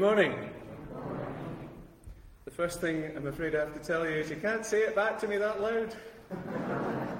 Good 0.00 0.06
morning. 0.16 0.34
The 2.46 2.50
first 2.50 2.80
thing 2.80 3.12
I'm 3.14 3.26
afraid 3.26 3.54
I 3.54 3.58
have 3.58 3.74
to 3.74 3.86
tell 3.86 4.08
you 4.08 4.14
is 4.16 4.30
you 4.30 4.36
can't 4.36 4.64
say 4.64 4.78
it 4.78 4.94
back 4.94 5.18
to 5.18 5.28
me 5.28 5.36
that 5.36 5.60
loud. 5.60 5.94
uh, 6.32 7.12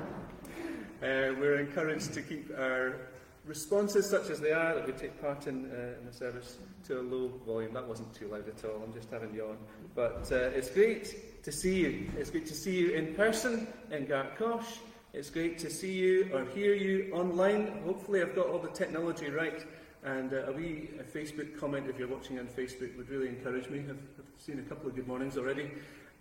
we're 1.03 1.61
encouraged 1.61 2.15
to 2.15 2.23
keep 2.23 2.51
our 2.59 2.97
responses, 3.45 4.09
such 4.09 4.31
as 4.31 4.41
they 4.41 4.53
are, 4.53 4.77
that 4.77 4.87
we 4.87 4.95
take 4.95 5.21
part 5.21 5.47
in, 5.47 5.71
uh, 5.71 5.99
in 6.01 6.07
the 6.07 6.13
service, 6.15 6.57
to 6.87 6.99
a 6.99 7.03
low 7.03 7.31
volume. 7.47 7.75
That 7.75 7.87
wasn't 7.87 8.15
too 8.15 8.29
loud 8.29 8.49
at 8.49 8.65
all, 8.65 8.83
I'm 8.83 8.95
just 8.95 9.11
having 9.11 9.35
yawn. 9.35 9.59
But 9.95 10.33
uh, 10.33 10.37
it's 10.37 10.71
great 10.71 11.45
to 11.45 11.53
see 11.53 11.81
you. 11.81 12.11
It's 12.17 12.31
great 12.31 12.47
to 12.47 12.55
see 12.55 12.79
you 12.79 12.93
in 12.93 13.15
person 13.15 13.69
in 13.91 14.07
Gartcosh. 14.07 14.79
It's 15.13 15.29
great 15.29 15.59
to 15.59 15.69
see 15.69 15.93
you 15.93 16.31
or 16.33 16.47
hear 16.47 16.73
you 16.73 17.13
online. 17.13 17.83
Hopefully, 17.85 18.23
I've 18.23 18.35
got 18.35 18.47
all 18.47 18.59
the 18.59 18.71
technology 18.71 19.29
right. 19.29 19.67
And 20.05 20.33
uh, 20.33 20.47
a 20.47 20.53
wee 20.53 20.91
a 20.99 21.03
Facebook 21.03 21.59
comment, 21.59 21.89
if 21.89 21.99
you're 21.99 22.09
watching 22.09 22.39
on 22.39 22.47
Facebook, 22.47 22.97
would 22.97 23.11
really 23.11 23.29
encourage 23.29 23.69
me. 23.69 23.81
I've, 23.81 23.99
I've 24.19 24.41
seen 24.41 24.59
a 24.59 24.63
couple 24.63 24.89
of 24.89 24.97
good 24.97 25.07
mornings 25.07 25.37
already. 25.37 25.71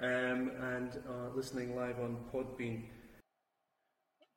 Um, 0.02 0.52
and 0.62 0.92
uh, 1.10 1.36
listening 1.36 1.76
live 1.76 2.00
on 2.00 2.18
Podbean. 2.34 2.84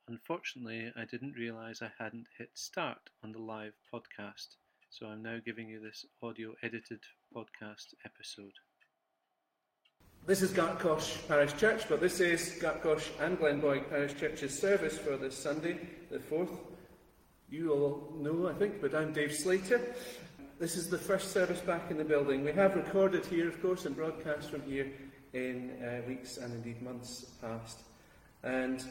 Unfortunately, 0.09 0.91
I 0.97 1.05
didn't 1.05 1.33
realise 1.33 1.81
I 1.81 1.91
hadn't 1.97 2.27
hit 2.37 2.49
start 2.53 2.97
on 3.23 3.31
the 3.31 3.39
live 3.39 3.73
podcast, 3.93 4.57
so 4.89 5.07
I'm 5.07 5.23
now 5.23 5.37
giving 5.45 5.69
you 5.69 5.79
this 5.79 6.05
audio 6.21 6.53
edited 6.61 6.99
podcast 7.33 7.93
episode. 8.03 8.51
This 10.25 10.41
is 10.41 10.51
Gartcosh 10.51 11.25
Parish 11.29 11.55
Church, 11.55 11.87
but 11.87 12.01
this 12.01 12.19
is 12.19 12.61
Gartcosh 12.61 13.09
and 13.21 13.39
Glenboig 13.39 13.89
Parish 13.89 14.15
Church's 14.17 14.57
service 14.57 14.97
for 14.97 15.15
this 15.15 15.37
Sunday, 15.37 15.79
the 16.11 16.19
4th. 16.19 16.72
You 17.53 17.71
all 17.71 18.11
know, 18.17 18.47
I 18.47 18.53
think, 18.53 18.81
but 18.81 18.95
I'm 18.95 19.13
Dave 19.13 19.31
Slater. 19.31 19.79
This 20.59 20.75
is 20.75 20.89
the 20.89 20.97
first 20.97 21.31
service 21.31 21.59
back 21.59 21.91
in 21.91 21.97
the 21.97 22.03
building. 22.03 22.43
We 22.43 22.51
have 22.53 22.75
recorded 22.75 23.27
here, 23.27 23.47
of 23.47 23.61
course, 23.61 23.85
and 23.85 23.95
broadcast 23.95 24.49
from 24.49 24.63
here 24.63 24.91
in 25.33 25.69
uh, 25.79 26.01
weeks 26.07 26.37
and 26.37 26.51
indeed 26.51 26.81
months 26.81 27.25
past. 27.43 27.81
And 28.41 28.83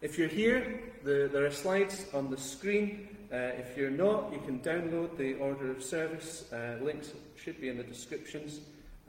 if 0.00 0.16
you're 0.16 0.26
here, 0.26 0.80
the, 1.04 1.28
there 1.30 1.44
are 1.44 1.50
slides 1.50 2.06
on 2.14 2.30
the 2.30 2.38
screen. 2.38 3.14
Uh, 3.30 3.52
if 3.60 3.76
you're 3.76 3.90
not, 3.90 4.32
you 4.32 4.38
can 4.38 4.60
download 4.60 5.18
the 5.18 5.34
order 5.34 5.70
of 5.70 5.82
service. 5.82 6.50
Uh, 6.50 6.78
links 6.80 7.12
should 7.36 7.60
be 7.60 7.68
in 7.68 7.76
the 7.76 7.84
descriptions. 7.84 8.60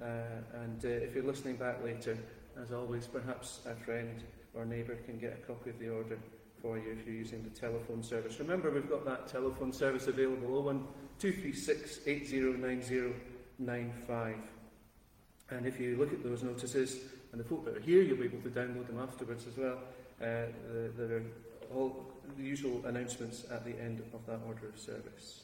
Uh, 0.01 0.07
and 0.55 0.83
uh, 0.83 0.89
if 0.89 1.15
you're 1.15 1.23
listening 1.23 1.55
back 1.55 1.81
later, 1.85 2.17
as 2.61 2.73
always, 2.73 3.07
perhaps 3.07 3.61
a 3.65 3.75
friend 3.75 4.23
or 4.53 4.65
neighbour 4.65 4.95
can 5.05 5.17
get 5.17 5.39
a 5.41 5.47
copy 5.47 5.69
of 5.69 5.79
the 5.79 5.87
order 5.87 6.19
for 6.61 6.77
you 6.77 6.91
if 6.91 7.05
you're 7.05 7.15
using 7.15 7.43
the 7.43 7.49
telephone 7.49 8.01
service. 8.03 8.39
Remember, 8.39 8.71
we've 8.71 8.89
got 8.89 9.03
that 9.05 9.27
telephone 9.27 9.73
service 9.73 10.07
available 10.07 10.61
01 10.61 10.87
236 11.19 11.99
809095. 12.05 14.35
And 15.51 15.65
if 15.65 15.79
you 15.79 15.97
look 15.97 16.13
at 16.13 16.23
those 16.23 16.43
notices 16.43 16.99
and 17.31 17.39
the 17.39 17.43
folk 17.43 17.65
that 17.65 17.77
are 17.77 17.81
here, 17.81 18.01
you'll 18.01 18.17
be 18.17 18.25
able 18.25 18.41
to 18.41 18.49
download 18.49 18.87
them 18.87 18.99
afterwards 18.99 19.45
as 19.47 19.57
well. 19.57 19.79
Uh, 20.21 20.45
there 20.97 21.17
are 21.17 21.23
all 21.73 22.11
the 22.37 22.43
usual 22.43 22.85
announcements 22.85 23.45
at 23.51 23.65
the 23.65 23.79
end 23.79 24.03
of 24.13 24.25
that 24.25 24.39
order 24.45 24.67
of 24.67 24.79
service. 24.79 25.43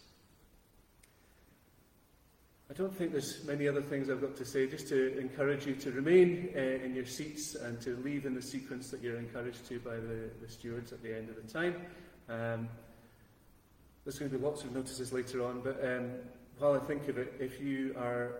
I 2.68 2.74
don't 2.74 2.96
think 2.96 3.12
there's 3.12 3.44
many 3.46 3.68
other 3.68 3.82
things 3.84 4.10
I've 4.10 4.22
got 4.22 4.36
to 4.38 4.46
say, 4.46 4.66
just 4.66 4.88
to 4.88 5.20
encourage 5.20 5.68
you 5.68 5.76
to 5.76 5.92
remain 5.92 6.50
uh, 6.56 6.60
in 6.60 6.96
your 6.96 7.06
seats 7.06 7.54
and 7.54 7.80
to 7.82 7.96
leave 7.98 8.26
in 8.26 8.34
the 8.34 8.42
sequence 8.42 8.90
that 8.90 9.04
you're 9.04 9.20
encouraged 9.20 9.68
to 9.68 9.80
by 9.80 9.96
the, 9.98 10.32
the 10.42 10.50
stewards 10.50 10.92
at 10.92 11.04
the 11.04 11.16
end 11.16 11.30
of 11.30 11.36
the 11.36 11.44
time. 11.44 11.76
Um, 12.28 12.68
there's 14.04 14.18
going 14.18 14.32
to 14.32 14.38
be 14.38 14.44
lots 14.44 14.64
of 14.64 14.74
notices 14.74 15.14
later 15.14 15.46
on, 15.46 15.62
but 15.62 15.80
um, 15.86 16.12
while 16.58 16.74
I 16.74 16.80
think 16.80 17.08
of 17.08 17.20
it, 17.20 17.34
if 17.40 17.62
you 17.62 17.96
are 18.00 18.32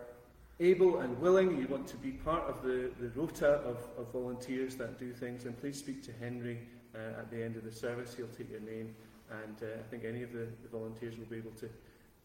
able 0.58 1.00
and 1.00 1.16
willing, 1.20 1.56
you 1.58 1.68
want 1.68 1.86
to 1.88 1.96
be 1.96 2.10
part 2.10 2.44
of 2.48 2.62
the, 2.62 2.90
the 3.00 3.10
rota 3.14 3.60
of, 3.60 3.78
of 3.96 4.10
volunteers 4.12 4.74
that 4.76 4.98
do 4.98 5.12
things, 5.12 5.44
then 5.44 5.52
please 5.52 5.78
speak 5.78 6.02
to 6.04 6.12
Henry 6.18 6.58
uh, 6.96 7.20
at 7.20 7.30
the 7.30 7.44
end 7.44 7.54
of 7.54 7.64
the 7.64 7.72
service. 7.72 8.14
He'll 8.16 8.26
take 8.28 8.50
your 8.50 8.60
name, 8.60 8.92
and 9.30 9.56
uh, 9.62 9.78
I 9.78 9.82
think 9.88 10.04
any 10.04 10.24
of 10.24 10.32
the, 10.32 10.48
the 10.62 10.68
volunteers 10.68 11.16
will 11.16 11.26
be 11.26 11.36
able 11.36 11.52
to 11.52 11.68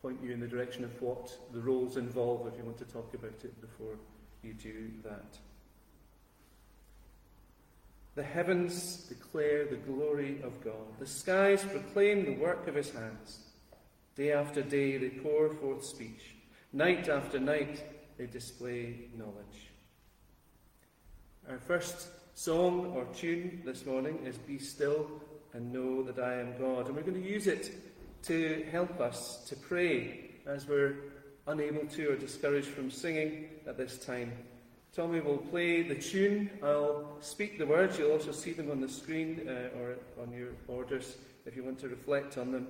point 0.02 0.20
you 0.24 0.32
in 0.32 0.40
the 0.40 0.48
direction 0.48 0.84
of 0.84 1.02
what 1.02 1.32
the 1.54 1.60
roles 1.60 1.98
involve 1.98 2.48
if 2.48 2.58
you 2.58 2.64
want 2.64 2.78
to 2.80 2.86
talk 2.86 3.14
about 3.14 3.44
it 3.44 3.62
before 3.62 3.96
you 4.42 4.54
do 4.54 4.90
that. 5.04 5.38
The 8.16 8.24
heavens 8.24 9.06
declare 9.08 9.66
the 9.66 9.78
glory 9.78 10.42
of 10.44 10.62
God. 10.64 11.00
The 11.00 11.06
skies 11.06 11.64
proclaim 11.64 12.26
the 12.26 12.36
work 12.36 12.68
of 12.68 12.76
his 12.76 12.90
hands. 12.92 13.40
Day 14.16 14.34
after 14.34 14.62
day 14.62 14.98
they 14.98 15.10
pour 15.10 15.54
forth 15.54 15.86
speech. 15.86 16.36
Night 16.74 17.08
after 17.08 17.40
night 17.40 17.84
they 18.18 18.26
display 18.26 19.08
knowledge. 19.16 19.70
Our 21.50 21.60
first 21.60 22.08
song 22.34 22.94
or 22.96 23.06
tune 23.14 23.62
this 23.66 23.86
morning 23.86 24.20
is 24.26 24.38
Be 24.38 24.58
Still 24.58 25.10
and 25.54 25.72
Know 25.72 26.02
That 26.04 26.20
I 26.20 26.40
Am 26.40 26.58
God. 26.58 26.88
And 26.88 26.96
we're 26.96 27.04
going 27.04 27.22
to 27.22 27.30
use 27.30 27.48
it 27.48 27.72
to 28.24 28.66
help 28.72 29.00
us 29.00 29.44
to 29.48 29.56
pray 29.56 30.32
as 30.46 30.68
we're 30.68 30.96
unable 31.48 31.86
to 31.88 32.12
or 32.12 32.16
discouraged 32.16 32.68
from 32.68 32.92
singing 32.92 33.50
at 33.68 33.78
this 33.78 33.98
time. 33.98 34.32
Tommy 34.94 35.22
will 35.22 35.38
play 35.38 35.82
the 35.82 35.96
tune. 35.96 36.50
I'll 36.62 37.18
speak 37.22 37.58
the 37.58 37.66
words. 37.66 37.98
You'll 37.98 38.12
also 38.12 38.32
see 38.32 38.52
them 38.52 38.70
on 38.70 38.82
the 38.82 38.90
screen 38.90 39.48
uh, 39.48 39.80
or 39.80 39.96
on 40.22 40.32
your 40.32 40.50
orders 40.68 41.18
if 41.46 41.56
you 41.56 41.64
want 41.64 41.80
to 41.80 41.88
reflect 41.88 42.38
on 42.38 42.52
them. 42.52 42.68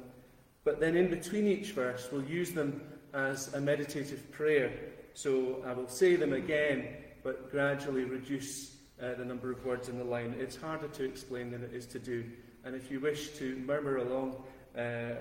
But 0.63 0.79
then 0.79 0.95
in 0.95 1.09
between 1.09 1.47
each 1.47 1.71
verse, 1.71 2.09
we'll 2.11 2.23
use 2.23 2.51
them 2.51 2.81
as 3.13 3.53
a 3.53 3.59
meditative 3.59 4.31
prayer 4.31 4.71
so 5.13 5.61
I 5.65 5.73
will 5.73 5.87
say 5.87 6.15
them 6.15 6.33
again, 6.33 6.87
but 7.23 7.51
gradually 7.51 8.05
reduce 8.05 8.75
uh, 9.01 9.13
the 9.15 9.25
number 9.25 9.51
of 9.51 9.65
words 9.65 9.89
in 9.89 9.97
the 9.97 10.03
line. 10.03 10.35
It's 10.39 10.55
harder 10.55 10.87
to 10.87 11.03
explain 11.03 11.51
than 11.51 11.63
it 11.63 11.73
is 11.73 11.85
to 11.87 11.99
do. 11.99 12.23
And 12.63 12.75
if 12.75 12.91
you 12.91 12.99
wish 12.99 13.29
to 13.37 13.57
murmur 13.57 13.97
along 13.97 14.43
uh, 14.75 14.79
uh, 14.79 15.13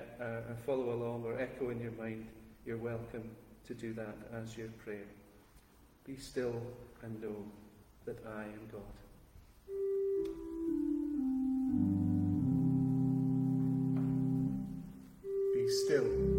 and 0.47 0.59
follow 0.65 0.93
along 0.93 1.23
or 1.25 1.39
echo 1.39 1.69
in 1.69 1.79
your 1.81 1.91
mind, 1.93 2.27
you're 2.65 2.77
welcome 2.77 3.29
to 3.67 3.73
do 3.73 3.93
that 3.93 4.15
as 4.33 4.57
your 4.57 4.69
prayer. 4.83 5.07
Be 6.05 6.15
still 6.17 6.61
and 7.03 7.21
know 7.21 7.45
that 8.05 8.17
I 8.25 8.43
am 8.43 8.67
God. 8.71 8.81
Be 15.53 15.67
still 15.85 16.30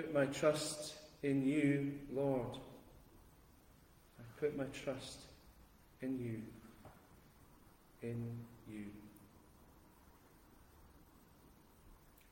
put 0.00 0.14
my 0.14 0.24
trust 0.26 0.94
in 1.22 1.46
you, 1.46 1.92
Lord. 2.10 2.56
I 4.18 4.22
put 4.38 4.56
my 4.56 4.64
trust 4.84 5.18
in 6.00 6.18
you. 6.18 6.40
In 8.08 8.24
you. 8.70 8.86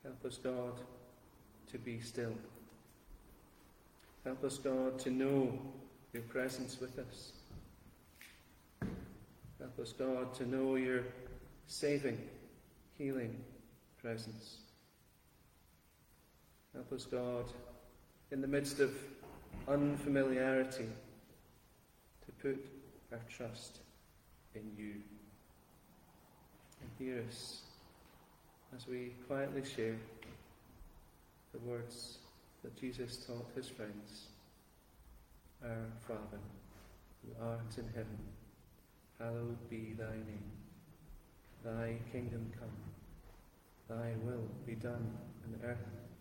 Help 0.03 0.25
us, 0.25 0.37
God, 0.37 0.79
to 1.71 1.77
be 1.77 1.99
still. 1.99 2.33
Help 4.25 4.43
us, 4.43 4.57
God, 4.57 4.97
to 4.99 5.11
know 5.11 5.59
your 6.11 6.23
presence 6.23 6.79
with 6.81 6.97
us. 6.97 7.33
Help 9.59 9.79
us, 9.79 9.93
God, 9.93 10.33
to 10.35 10.49
know 10.49 10.75
your 10.75 11.03
saving, 11.67 12.17
healing 12.97 13.35
presence. 14.01 14.57
Help 16.73 16.93
us, 16.93 17.05
God, 17.05 17.45
in 18.31 18.41
the 18.41 18.47
midst 18.47 18.79
of 18.79 18.91
unfamiliarity, 19.67 20.87
to 22.25 22.31
put 22.43 22.63
our 23.11 23.19
trust 23.27 23.79
in 24.53 24.61
you. 24.77 24.93
And 26.81 26.89
hear 26.99 27.23
us 27.27 27.61
as 28.75 28.87
we 28.87 29.13
quietly 29.27 29.63
share 29.63 29.97
the 31.53 31.59
words 31.59 32.19
that 32.63 32.79
Jesus 32.79 33.25
taught 33.25 33.49
his 33.55 33.67
friends 33.67 34.27
Our 35.63 35.87
Father, 36.07 36.39
who 37.23 37.43
art 37.43 37.77
in 37.77 37.87
heaven, 37.95 38.19
hallowed 39.19 39.69
be 39.69 39.95
thy 39.97 40.13
name. 40.13 40.51
Thy 41.65 41.95
kingdom 42.11 42.51
come, 42.59 43.97
thy 43.97 44.13
will 44.23 44.47
be 44.67 44.75
done 44.75 45.17
on 45.43 45.67
earth 45.67 46.08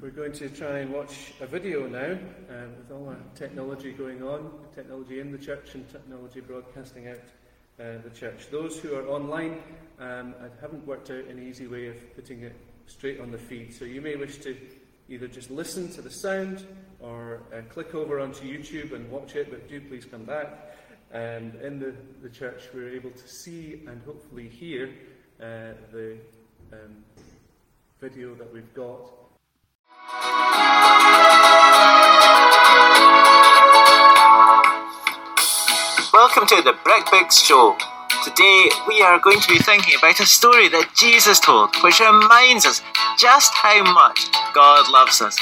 We're 0.00 0.08
going 0.08 0.32
to 0.32 0.48
try 0.48 0.78
and 0.78 0.94
watch 0.94 1.34
a 1.42 1.46
video 1.46 1.86
now 1.86 2.12
um, 2.48 2.76
with 2.78 2.90
all 2.90 3.08
our 3.10 3.18
technology 3.34 3.92
going 3.92 4.22
on, 4.22 4.50
technology 4.74 5.20
in 5.20 5.30
the 5.30 5.36
church 5.36 5.74
and 5.74 5.86
technology 5.90 6.40
broadcasting 6.40 7.08
out 7.08 7.18
uh, 7.78 7.98
the 8.02 8.08
church. 8.08 8.48
Those 8.50 8.78
who 8.78 8.94
are 8.94 9.06
online, 9.08 9.60
um, 9.98 10.34
I 10.40 10.48
haven't 10.62 10.86
worked 10.86 11.10
out 11.10 11.24
an 11.26 11.46
easy 11.46 11.66
way 11.66 11.88
of 11.88 12.16
putting 12.16 12.40
it 12.40 12.56
straight 12.86 13.20
on 13.20 13.30
the 13.30 13.36
feed, 13.36 13.74
so 13.74 13.84
you 13.84 14.00
may 14.00 14.16
wish 14.16 14.38
to 14.38 14.56
either 15.10 15.28
just 15.28 15.50
listen 15.50 15.92
to 15.92 16.00
the 16.00 16.10
sound 16.10 16.66
or 17.00 17.42
uh, 17.54 17.60
click 17.68 17.94
over 17.94 18.20
onto 18.20 18.46
YouTube 18.46 18.94
and 18.94 19.10
watch 19.10 19.36
it, 19.36 19.50
but 19.50 19.68
do 19.68 19.82
please 19.82 20.06
come 20.06 20.24
back. 20.24 20.78
And 21.12 21.56
in 21.56 21.78
the, 21.78 21.94
the 22.22 22.30
church, 22.30 22.62
we're 22.72 22.88
able 22.88 23.10
to 23.10 23.28
see 23.28 23.82
and 23.86 24.00
hopefully 24.06 24.48
hear 24.48 24.94
uh, 25.42 25.74
the 25.92 26.16
um, 26.72 27.04
video 28.00 28.34
that 28.36 28.50
we've 28.50 28.72
got. 28.72 29.19
Welcome 36.40 36.56
to 36.56 36.64
the 36.64 36.78
Brickbooks 36.88 37.44
Show. 37.44 37.76
Today 38.24 38.70
we 38.88 39.02
are 39.02 39.18
going 39.18 39.40
to 39.40 39.48
be 39.52 39.58
thinking 39.58 39.92
about 39.98 40.20
a 40.20 40.24
story 40.24 40.70
that 40.70 40.88
Jesus 40.96 41.38
told, 41.38 41.68
which 41.84 42.00
reminds 42.00 42.64
us 42.64 42.80
just 43.18 43.52
how 43.52 43.84
much 43.92 44.24
God 44.54 44.88
loves 44.90 45.20
us. 45.20 45.36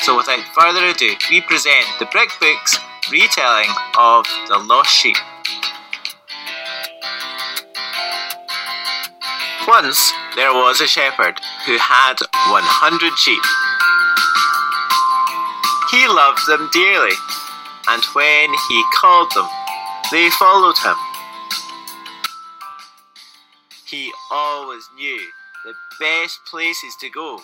So 0.00 0.16
without 0.16 0.42
further 0.50 0.82
ado, 0.90 1.14
we 1.30 1.42
present 1.42 1.86
the 2.00 2.10
Brick 2.10 2.30
Books 2.40 2.76
retelling 3.12 3.70
of 3.96 4.26
The 4.48 4.58
Lost 4.58 4.90
Sheep. 4.90 5.14
Once 9.68 10.12
there 10.34 10.52
was 10.52 10.80
a 10.80 10.90
shepherd 10.90 11.38
who 11.66 11.78
had 11.78 12.18
100 12.50 13.14
sheep. 13.14 13.46
He 15.94 16.02
loved 16.10 16.42
them 16.50 16.68
dearly, 16.72 17.14
and 17.86 18.02
when 18.18 18.50
he 18.50 18.82
called 18.98 19.30
them, 19.36 19.46
they 20.12 20.28
followed 20.38 20.76
him. 20.76 20.94
He 23.86 24.12
always 24.30 24.86
knew 24.94 25.20
the 25.64 25.72
best 25.98 26.38
places 26.50 26.94
to 27.00 27.08
go, 27.08 27.40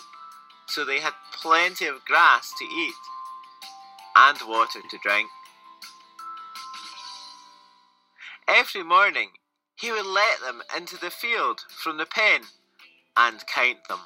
so 0.67 0.85
they 0.85 0.99
had 0.99 1.13
plenty 1.33 1.87
of 1.87 2.05
grass 2.05 2.53
to 2.59 2.65
eat 2.65 2.93
and 4.15 4.37
water 4.47 4.79
to 4.87 4.97
drink. 5.01 5.27
Every 8.47 8.83
morning, 8.83 9.29
he 9.75 9.91
would 9.91 10.05
let 10.05 10.39
them 10.41 10.61
into 10.77 10.95
the 10.97 11.09
field 11.09 11.61
from 11.83 11.97
the 11.97 12.05
pen 12.05 12.41
and 13.17 13.43
count 13.47 13.79
them. 13.87 13.99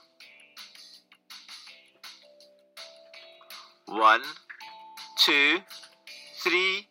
One, 3.87 4.21
two, 5.25 5.57
three, 6.41 6.87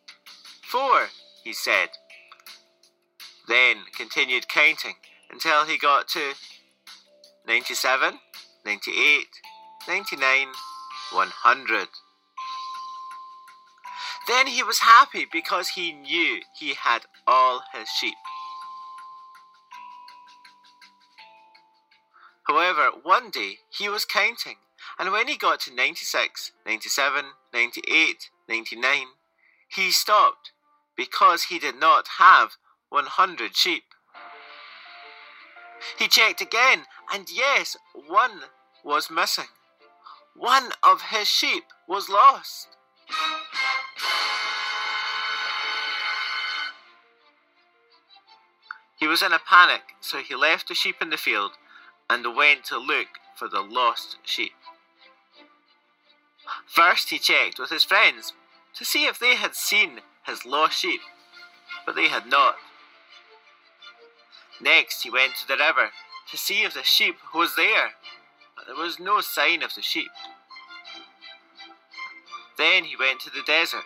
four, 0.71 1.09
he 1.43 1.53
said. 1.53 1.91
Then 3.49 3.79
continued 3.97 4.49
counting 4.49 4.95
until 5.31 5.65
he 5.65 5.77
got 5.77 6.09
to 6.09 6.33
97, 7.47 8.19
98, 8.65 9.27
99, 9.89 10.49
100. 11.13 11.89
Then 14.29 14.47
he 14.47 14.63
was 14.63 14.79
happy 14.79 15.27
because 15.31 15.71
he 15.71 15.93
knew 15.93 16.41
he 16.59 16.75
had 16.75 17.03
all 17.27 17.63
his 17.75 17.89
sheep. 17.89 18.15
However, 22.45 22.91
one 23.03 23.31
day 23.31 23.59
he 23.71 23.89
was 23.89 24.05
counting, 24.05 24.57
and 24.99 25.11
when 25.11 25.27
he 25.27 25.37
got 25.37 25.61
to 25.61 25.75
96, 25.75 26.53
97, 26.67 27.25
98, 27.53 28.31
99, 28.49 29.07
he 29.69 29.91
stopped 29.91 30.53
because 30.97 31.45
he 31.45 31.59
did 31.59 31.79
not 31.79 32.07
have 32.19 32.57
100 32.91 33.57
sheep. 33.57 33.85
He 35.99 36.09
checked 36.09 36.41
again, 36.41 36.83
and 37.13 37.27
yes, 37.33 37.77
one 37.95 38.43
was 38.85 39.11
missing. 39.11 39.49
One 40.37 40.71
of 40.83 41.03
his 41.11 41.29
sheep 41.29 41.65
was 41.89 42.09
lost. 42.09 42.69
He 48.99 49.09
was 49.09 49.23
in 49.23 49.33
a 49.33 49.41
panic, 49.41 49.83
so 50.01 50.19
he 50.19 50.37
left 50.37 50.69
the 50.69 50.75
sheep 50.75 50.97
in 51.03 51.11
the 51.11 51.17
field 51.17 51.53
and 52.09 52.37
went 52.37 52.65
to 52.67 52.79
look 52.79 53.09
for 53.35 53.49
the 53.49 53.61
lost 53.61 54.19
sheep. 54.23 54.53
First, 56.67 57.11
he 57.11 57.19
checked 57.19 57.59
with 57.59 57.71
his 57.71 57.85
friends 57.85 58.33
to 58.75 58.85
see 58.85 59.07
if 59.07 59.19
they 59.19 59.35
had 59.35 59.55
seen 59.55 60.03
his 60.27 60.47
lost 60.47 60.79
sheep, 60.79 61.01
but 61.85 61.95
they 61.95 62.09
had 62.09 62.27
not. 62.27 62.57
Next, 64.61 65.03
he 65.03 65.11
went 65.11 65.35
to 65.37 65.49
the 65.49 65.57
river 65.57 65.91
to 66.31 66.37
see 66.37 66.63
if 66.63 66.75
the 66.75 66.85
sheep 66.85 67.17
was 67.35 67.57
there, 67.57 67.91
but 68.57 68.67
there 68.67 68.77
was 68.77 69.01
no 69.01 69.21
sign 69.21 69.63
of 69.63 69.75
the 69.75 69.83
sheep. 69.83 70.11
Then 72.57 72.85
he 72.85 72.97
went 72.97 73.21
to 73.21 73.31
the 73.31 73.43
desert 73.45 73.85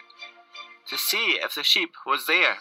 to 0.89 0.99
see 0.99 1.39
if 1.43 1.55
the 1.55 1.63
sheep 1.63 1.95
was 2.07 2.27
there. 2.27 2.59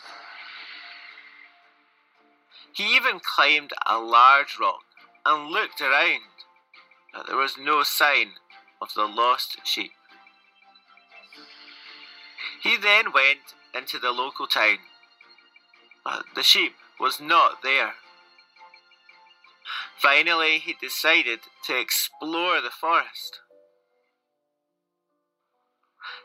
He 2.73 2.95
even 2.95 3.19
climbed 3.19 3.71
a 3.85 3.99
large 3.99 4.57
rock 4.59 4.83
and 5.25 5.49
looked 5.49 5.81
around, 5.81 6.21
but 7.13 7.27
there 7.27 7.37
was 7.37 7.57
no 7.57 7.83
sign 7.83 8.33
of 8.81 8.89
the 8.95 9.05
lost 9.05 9.57
sheep. 9.63 9.91
He 12.61 12.77
then 12.77 13.13
went 13.13 13.53
into 13.75 13.99
the 13.99 14.11
local 14.11 14.47
town, 14.47 14.77
but 16.03 16.23
the 16.35 16.43
sheep 16.43 16.73
was 16.99 17.19
not 17.19 17.61
there. 17.61 17.93
Finally, 19.97 20.59
he 20.59 20.75
decided 20.81 21.39
to 21.65 21.77
explore 21.77 22.61
the 22.61 22.69
forest. 22.69 23.39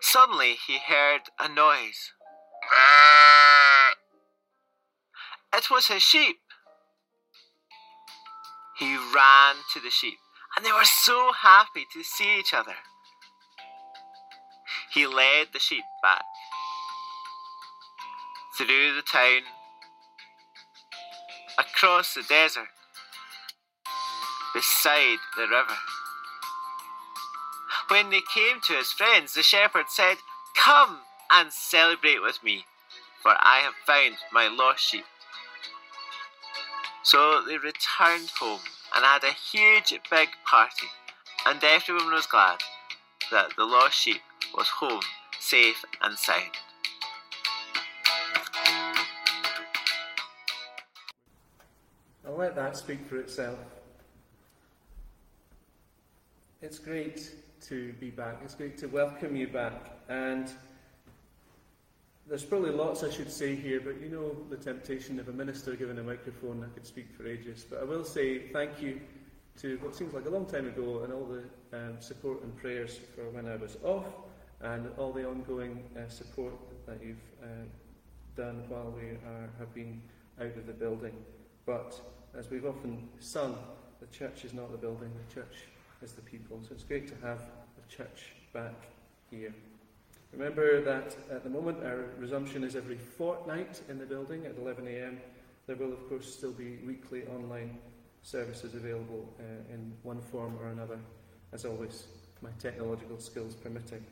Suddenly, 0.00 0.56
he 0.66 0.78
heard 0.78 1.22
a 1.38 1.48
noise. 1.48 2.12
It 5.54 5.70
was 5.70 5.88
his 5.88 6.02
sheep. 6.02 6.38
He 8.78 8.96
ran 8.96 9.56
to 9.74 9.80
the 9.80 9.90
sheep, 9.90 10.18
and 10.56 10.64
they 10.64 10.72
were 10.72 10.84
so 10.84 11.32
happy 11.32 11.86
to 11.92 12.02
see 12.02 12.38
each 12.38 12.54
other. 12.54 12.76
He 14.92 15.06
led 15.06 15.48
the 15.52 15.58
sheep 15.58 15.84
back 16.02 16.24
through 18.66 18.94
the 18.94 19.00
town, 19.00 19.40
across 21.58 22.12
the 22.12 22.22
desert, 22.28 22.68
beside 24.52 25.16
the 25.34 25.44
river. 25.44 25.78
When 27.88 28.10
they 28.10 28.20
came 28.34 28.60
to 28.66 28.74
his 28.74 28.92
friends, 28.92 29.32
the 29.32 29.42
shepherd 29.42 29.86
said, 29.88 30.18
Come 30.62 30.98
and 31.32 31.50
celebrate 31.50 32.20
with 32.20 32.44
me, 32.44 32.66
for 33.22 33.30
I 33.30 33.60
have 33.62 33.72
found 33.86 34.16
my 34.30 34.48
lost 34.48 34.82
sheep. 34.82 35.06
So 37.02 37.42
they 37.46 37.56
returned 37.56 38.28
home 38.38 38.60
and 38.94 39.06
had 39.06 39.24
a 39.24 39.32
huge 39.32 39.98
big 40.10 40.28
party, 40.44 40.88
and 41.46 41.64
everyone 41.64 42.12
was 42.12 42.26
glad 42.26 42.58
that 43.30 43.56
the 43.56 43.64
lost 43.64 43.96
sheep 43.96 44.20
was 44.54 44.68
home 44.68 45.00
safe 45.38 45.82
and 46.02 46.18
sound. 46.18 46.58
I'll 52.30 52.36
let 52.36 52.54
that 52.54 52.76
speak 52.76 53.04
for 53.08 53.16
itself. 53.16 53.58
It's 56.62 56.78
great 56.78 57.34
to 57.62 57.92
be 57.94 58.10
back. 58.10 58.36
It's 58.44 58.54
great 58.54 58.78
to 58.78 58.86
welcome 58.86 59.34
you 59.34 59.48
back. 59.48 59.96
And 60.08 60.48
there's 62.28 62.44
probably 62.44 62.70
lots 62.70 63.02
I 63.02 63.10
should 63.10 63.32
say 63.32 63.56
here, 63.56 63.80
but 63.80 64.00
you 64.00 64.08
know 64.08 64.36
the 64.48 64.56
temptation 64.56 65.18
of 65.18 65.28
a 65.28 65.32
minister 65.32 65.74
given 65.74 65.98
a 65.98 66.04
microphone, 66.04 66.64
I 66.64 66.72
could 66.72 66.86
speak 66.86 67.08
for 67.16 67.26
ages. 67.26 67.66
But 67.68 67.80
I 67.80 67.84
will 67.84 68.04
say 68.04 68.46
thank 68.52 68.80
you 68.80 69.00
to 69.62 69.78
what 69.78 69.96
seems 69.96 70.14
like 70.14 70.26
a 70.26 70.30
long 70.30 70.46
time 70.46 70.68
ago 70.68 71.02
and 71.02 71.12
all 71.12 71.26
the 71.26 71.76
um, 71.76 71.96
support 71.98 72.44
and 72.44 72.56
prayers 72.56 73.00
for 73.16 73.28
when 73.30 73.48
I 73.48 73.56
was 73.56 73.76
off 73.82 74.06
and 74.60 74.88
all 74.98 75.12
the 75.12 75.28
ongoing 75.28 75.82
uh, 75.96 76.08
support 76.08 76.54
that 76.86 77.02
you've 77.04 77.16
uh, 77.42 77.46
done 78.36 78.62
while 78.68 78.94
we 78.96 79.08
are, 79.08 79.50
have 79.58 79.74
been 79.74 80.00
out 80.40 80.56
of 80.56 80.68
the 80.68 80.72
building. 80.72 81.14
But 81.66 82.00
as 82.36 82.50
we've 82.50 82.66
often 82.66 83.08
sung, 83.18 83.56
the 84.00 84.06
church 84.06 84.44
is 84.44 84.54
not 84.54 84.70
the 84.72 84.78
building, 84.78 85.10
the 85.28 85.34
church 85.34 85.64
is 86.02 86.12
the 86.12 86.22
people. 86.22 86.60
So 86.62 86.68
it's 86.72 86.84
great 86.84 87.08
to 87.08 87.26
have 87.26 87.42
the 87.76 87.94
church 87.94 88.32
back 88.52 88.74
here. 89.30 89.54
Remember 90.32 90.80
that 90.82 91.16
at 91.30 91.42
the 91.42 91.50
moment 91.50 91.84
our 91.84 92.04
resumption 92.18 92.62
is 92.62 92.76
every 92.76 92.98
fortnight 92.98 93.80
in 93.88 93.98
the 93.98 94.06
building 94.06 94.46
at 94.46 94.56
11am. 94.56 95.16
There 95.66 95.76
will, 95.76 95.92
of 95.92 96.08
course, 96.08 96.32
still 96.32 96.52
be 96.52 96.78
weekly 96.86 97.24
online 97.26 97.78
services 98.22 98.74
available 98.74 99.28
uh, 99.40 99.74
in 99.74 99.92
one 100.02 100.20
form 100.20 100.56
or 100.60 100.68
another, 100.68 100.98
as 101.52 101.64
always, 101.64 102.06
my 102.42 102.50
technological 102.58 103.18
skills 103.18 103.54
permitting. 103.54 104.04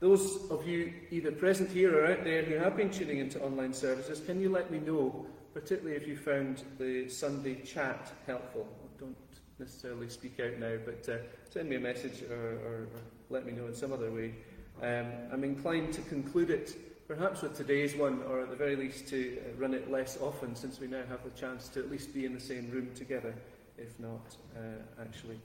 Those 0.00 0.50
of 0.50 0.66
you 0.66 0.92
either 1.10 1.30
present 1.30 1.70
here 1.70 1.96
or 1.96 2.06
out 2.10 2.24
there 2.24 2.42
who 2.42 2.56
have 2.56 2.76
been 2.76 2.90
tuning 2.90 3.18
into 3.18 3.40
online 3.40 3.72
services, 3.72 4.20
can 4.20 4.40
you 4.40 4.48
let 4.48 4.70
me 4.70 4.78
know, 4.80 5.26
particularly 5.52 5.96
if 5.96 6.06
you 6.06 6.16
found 6.16 6.62
the 6.78 7.08
Sunday 7.08 7.56
chat 7.62 8.12
helpful? 8.26 8.66
Don't 8.98 9.16
necessarily 9.58 10.08
speak 10.08 10.40
out 10.40 10.58
now, 10.58 10.76
but 10.84 11.08
uh, 11.08 11.18
send 11.50 11.68
me 11.68 11.76
a 11.76 11.80
message 11.80 12.22
or, 12.30 12.34
or, 12.34 12.88
let 13.30 13.46
me 13.46 13.52
know 13.52 13.66
in 13.66 13.74
some 13.74 13.92
other 13.92 14.10
way. 14.10 14.34
Um, 14.82 15.06
I'm 15.32 15.44
inclined 15.44 15.92
to 15.94 16.02
conclude 16.02 16.50
it 16.50 16.76
perhaps 17.08 17.42
with 17.42 17.56
today's 17.56 17.94
one, 17.96 18.22
or 18.28 18.40
at 18.40 18.50
the 18.50 18.56
very 18.56 18.76
least 18.76 19.08
to 19.08 19.38
uh, 19.38 19.60
run 19.60 19.74
it 19.74 19.90
less 19.90 20.18
often, 20.20 20.54
since 20.54 20.80
we 20.80 20.86
now 20.86 21.02
have 21.08 21.22
the 21.24 21.30
chance 21.38 21.68
to 21.68 21.80
at 21.80 21.90
least 21.90 22.14
be 22.14 22.24
in 22.24 22.32
the 22.34 22.40
same 22.40 22.70
room 22.70 22.90
together, 22.94 23.34
if 23.76 23.98
not 23.98 24.36
uh, 24.56 25.00
actually 25.00 25.40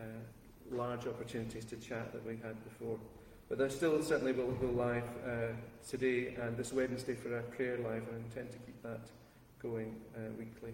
uh, 0.00 0.04
large 0.70 1.06
opportunities 1.06 1.64
to 1.64 1.76
chat 1.76 2.12
that 2.12 2.24
we 2.26 2.36
had 2.36 2.62
before. 2.64 2.98
But 3.48 3.58
there 3.58 3.70
still 3.70 4.02
certainly 4.02 4.32
will 4.32 4.52
go 4.52 4.66
live 4.66 5.04
uh, 5.26 5.54
today 5.88 6.34
and 6.40 6.56
this 6.56 6.72
Wednesday 6.72 7.14
for 7.14 7.34
our 7.34 7.42
prayer 7.42 7.78
live. 7.78 8.02
I 8.12 8.16
intend 8.16 8.50
to 8.52 8.58
keep 8.58 8.82
that 8.82 9.08
going 9.62 9.96
uh, 10.16 10.20
weekly. 10.38 10.72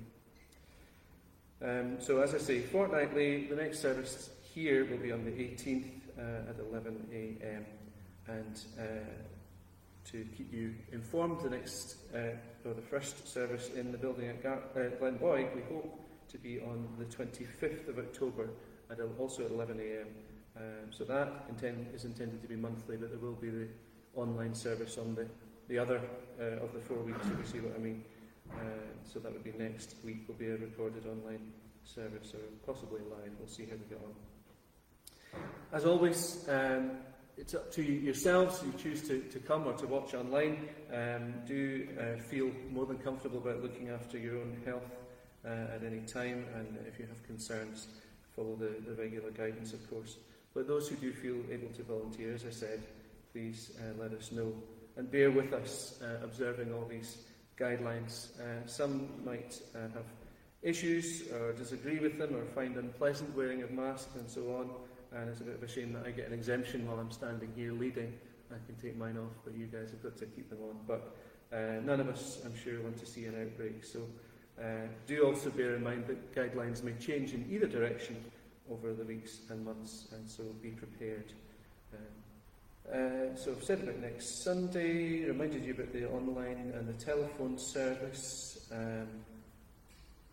Um, 1.62 2.00
so, 2.00 2.20
as 2.20 2.34
I 2.34 2.38
say, 2.38 2.60
fortnightly, 2.60 3.46
the 3.46 3.56
next 3.56 3.80
service 3.80 4.30
here 4.42 4.84
will 4.84 4.98
be 4.98 5.12
on 5.12 5.24
the 5.24 5.30
18th 5.30 5.90
uh, 6.18 6.50
at 6.50 6.56
11 6.58 7.08
a.m. 7.12 7.64
And 8.26 8.60
uh, 8.78 8.82
to 10.10 10.26
keep 10.36 10.52
you 10.52 10.74
informed, 10.92 11.40
the 11.40 11.50
next 11.50 11.96
uh, 12.14 12.36
or 12.64 12.74
the 12.74 12.82
first 12.82 13.28
service 13.28 13.70
in 13.76 13.92
the 13.92 13.98
building 13.98 14.28
at 14.28 14.42
Gar- 14.42 14.62
uh, 14.74 14.78
Glenboig, 15.00 15.54
we 15.54 15.62
hope 15.72 16.00
to 16.30 16.38
be 16.38 16.60
on 16.60 16.88
the 16.98 17.04
25th 17.04 17.88
of 17.88 17.98
October 17.98 18.50
at 18.90 18.98
also 19.18 19.44
at 19.44 19.50
11 19.50 19.80
a.m. 19.80 20.06
Um, 20.56 20.90
so 20.90 21.04
that 21.04 21.46
intend, 21.48 21.86
is 21.94 22.04
intended 22.04 22.42
to 22.42 22.48
be 22.48 22.56
monthly, 22.56 22.96
but 22.96 23.10
there 23.10 23.18
will 23.18 23.36
be 23.36 23.48
the 23.48 23.68
online 24.14 24.54
service 24.54 24.98
on 24.98 25.14
the, 25.14 25.26
the 25.68 25.78
other 25.78 26.00
uh, 26.40 26.62
of 26.62 26.72
the 26.74 26.80
four 26.80 26.98
weeks, 26.98 27.26
if 27.26 27.38
you 27.38 27.60
see 27.60 27.66
what 27.66 27.74
I 27.74 27.78
mean. 27.78 28.04
Uh, 28.58 28.64
so 29.04 29.18
that 29.18 29.32
would 29.32 29.44
be 29.44 29.52
next 29.58 29.96
week, 30.04 30.26
will 30.28 30.34
be 30.34 30.48
a 30.48 30.56
recorded 30.56 31.06
online 31.06 31.52
service, 31.84 32.34
or 32.34 32.40
possibly 32.72 33.00
live. 33.00 33.30
We'll 33.38 33.48
see 33.48 33.64
how 33.64 33.76
we 33.76 33.88
get 33.88 34.00
on. 34.04 35.42
As 35.72 35.84
always, 35.84 36.48
um, 36.48 36.92
it's 37.36 37.54
up 37.54 37.72
to 37.72 37.82
yourselves. 37.82 38.62
You 38.64 38.72
choose 38.78 39.06
to, 39.08 39.20
to 39.20 39.38
come 39.38 39.66
or 39.66 39.72
to 39.74 39.86
watch 39.86 40.14
online. 40.14 40.68
Um, 40.92 41.34
do 41.46 41.88
uh, 41.98 42.20
feel 42.22 42.50
more 42.70 42.86
than 42.86 42.98
comfortable 42.98 43.38
about 43.38 43.62
looking 43.62 43.88
after 43.88 44.18
your 44.18 44.38
own 44.38 44.56
health 44.64 44.90
uh, 45.44 45.74
at 45.74 45.82
any 45.84 46.00
time, 46.00 46.46
and 46.54 46.78
if 46.86 46.98
you 46.98 47.06
have 47.06 47.22
concerns, 47.24 47.88
follow 48.36 48.56
the, 48.56 48.76
the 48.86 48.94
regular 48.94 49.30
guidance, 49.30 49.72
of 49.72 49.88
course. 49.90 50.16
But 50.54 50.68
those 50.68 50.88
who 50.88 50.96
do 50.96 51.12
feel 51.12 51.36
able 51.50 51.68
to 51.74 51.82
volunteer, 51.82 52.34
as 52.34 52.44
I 52.44 52.50
said, 52.50 52.82
please 53.32 53.72
uh, 53.80 54.00
let 54.00 54.12
us 54.12 54.32
know. 54.32 54.52
And 54.96 55.10
bear 55.10 55.30
with 55.30 55.54
us 55.54 55.98
uh, 56.02 56.22
observing 56.22 56.72
all 56.74 56.84
these 56.84 57.16
guidelines. 57.62 58.40
Uh, 58.40 58.66
some 58.66 59.08
might 59.24 59.60
uh, 59.74 59.80
have 59.94 60.06
issues 60.62 61.28
or 61.32 61.52
disagree 61.52 61.98
with 61.98 62.18
them 62.18 62.34
or 62.34 62.44
find 62.46 62.76
unpleasant 62.76 63.34
wearing 63.36 63.62
of 63.62 63.70
masks 63.70 64.16
and 64.16 64.28
so 64.28 64.42
on. 64.56 64.70
And 65.16 65.28
it's 65.28 65.40
a 65.40 65.44
bit 65.44 65.54
of 65.54 65.62
a 65.62 65.68
shame 65.68 65.92
that 65.92 66.06
I 66.06 66.10
get 66.10 66.26
an 66.26 66.32
exemption 66.32 66.86
while 66.86 66.98
I'm 66.98 67.10
standing 67.10 67.52
here 67.54 67.72
leading. 67.72 68.12
I 68.50 68.56
can 68.66 68.76
take 68.82 68.96
mine 68.96 69.16
off, 69.16 69.34
but 69.44 69.54
you 69.54 69.66
guys 69.66 69.90
have 69.90 70.02
got 70.02 70.16
to 70.18 70.26
keep 70.26 70.50
them 70.50 70.58
on. 70.62 70.76
But 70.86 71.16
uh, 71.52 71.80
none 71.84 72.00
of 72.00 72.08
us, 72.08 72.40
I'm 72.44 72.56
sure, 72.56 72.80
want 72.82 72.98
to 72.98 73.06
see 73.06 73.26
an 73.26 73.40
outbreak. 73.40 73.84
So 73.84 74.00
uh, 74.60 74.86
do 75.06 75.24
also 75.24 75.50
bear 75.50 75.76
in 75.76 75.82
mind 75.82 76.06
that 76.06 76.34
guidelines 76.34 76.82
may 76.82 76.92
change 76.94 77.34
in 77.34 77.46
either 77.50 77.66
direction 77.66 78.16
over 78.70 78.92
the 78.92 79.04
weeks 79.04 79.40
and 79.50 79.64
months, 79.64 80.08
and 80.12 80.28
so 80.28 80.44
be 80.62 80.70
prepared. 80.70 81.32
Uh, 82.90 83.34
so 83.36 83.52
I've 83.52 83.64
said 83.64 83.80
about 83.80 83.98
next 84.00 84.42
Sunday, 84.42 85.24
reminded 85.24 85.64
you 85.64 85.72
about 85.72 85.92
the 85.92 86.08
online 86.10 86.72
and 86.74 86.88
the 86.88 87.04
telephone 87.04 87.56
service. 87.56 88.66
Um, 88.72 89.06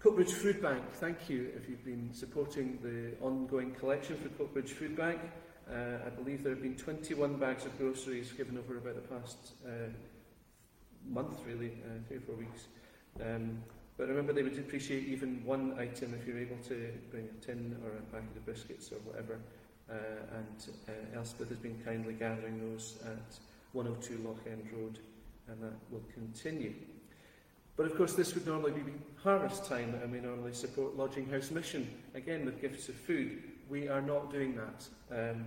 Coatbridge 0.01 0.31
Food 0.31 0.61
Bank, 0.61 0.83
thank 0.93 1.29
you 1.29 1.51
if 1.55 1.69
you've 1.69 1.85
been 1.85 2.09
supporting 2.13 2.79
the 2.81 3.23
ongoing 3.23 3.71
collection 3.75 4.17
for 4.17 4.29
Coatbridge 4.29 4.69
Food 4.69 4.95
Bank. 4.97 5.19
Uh, 5.71 6.05
I 6.05 6.09
believe 6.09 6.43
there 6.43 6.53
have 6.53 6.63
been 6.63 6.75
21 6.75 7.37
bags 7.37 7.65
of 7.65 7.77
groceries 7.77 8.31
given 8.31 8.57
over 8.57 8.77
about 8.77 8.95
the 8.95 9.15
past 9.15 9.51
uh, 9.65 9.91
month, 11.07 11.37
really, 11.45 11.73
uh, 11.85 11.99
three 12.07 12.17
or 12.17 12.21
four 12.21 12.35
weeks. 12.35 12.67
Um, 13.23 13.61
but 13.97 14.07
remember, 14.07 14.33
they 14.33 14.43
would 14.43 14.57
appreciate 14.57 15.07
even 15.07 15.43
one 15.45 15.77
item 15.77 16.15
if 16.19 16.25
you're 16.25 16.39
able 16.39 16.57
to 16.69 16.91
bring 17.11 17.25
a 17.25 17.45
tin 17.45 17.77
or 17.83 17.91
a 17.91 18.01
packet 18.11 18.35
of 18.37 18.45
biscuits 18.45 18.91
or 18.91 18.95
whatever. 18.99 19.37
Uh, 19.89 19.95
and 20.37 20.67
uh, 20.87 21.17
Elspeth 21.17 21.49
has 21.49 21.57
been 21.57 21.79
kindly 21.83 22.13
gathering 22.13 22.59
those 22.59 22.97
at 23.05 23.39
102 23.73 24.27
Loch 24.27 24.37
End 24.45 24.67
Road, 24.73 24.99
and 25.47 25.61
that 25.63 25.73
will 25.89 26.03
continue. 26.13 26.73
But 27.75 27.87
of 27.87 27.95
course, 27.95 28.13
this 28.13 28.35
would 28.35 28.45
normally 28.45 28.71
be 28.71 28.91
harvest 29.23 29.65
time, 29.65 29.95
and 30.03 30.11
we 30.11 30.19
normally 30.19 30.53
support 30.53 30.97
Lodging 30.97 31.29
House 31.29 31.49
Mission, 31.49 31.89
again 32.13 32.45
with 32.45 32.61
gifts 32.61 32.89
of 32.89 32.95
food. 32.95 33.41
We 33.69 33.87
are 33.87 34.01
not 34.01 34.31
doing 34.31 34.55
that. 34.55 34.87
Um, 35.11 35.45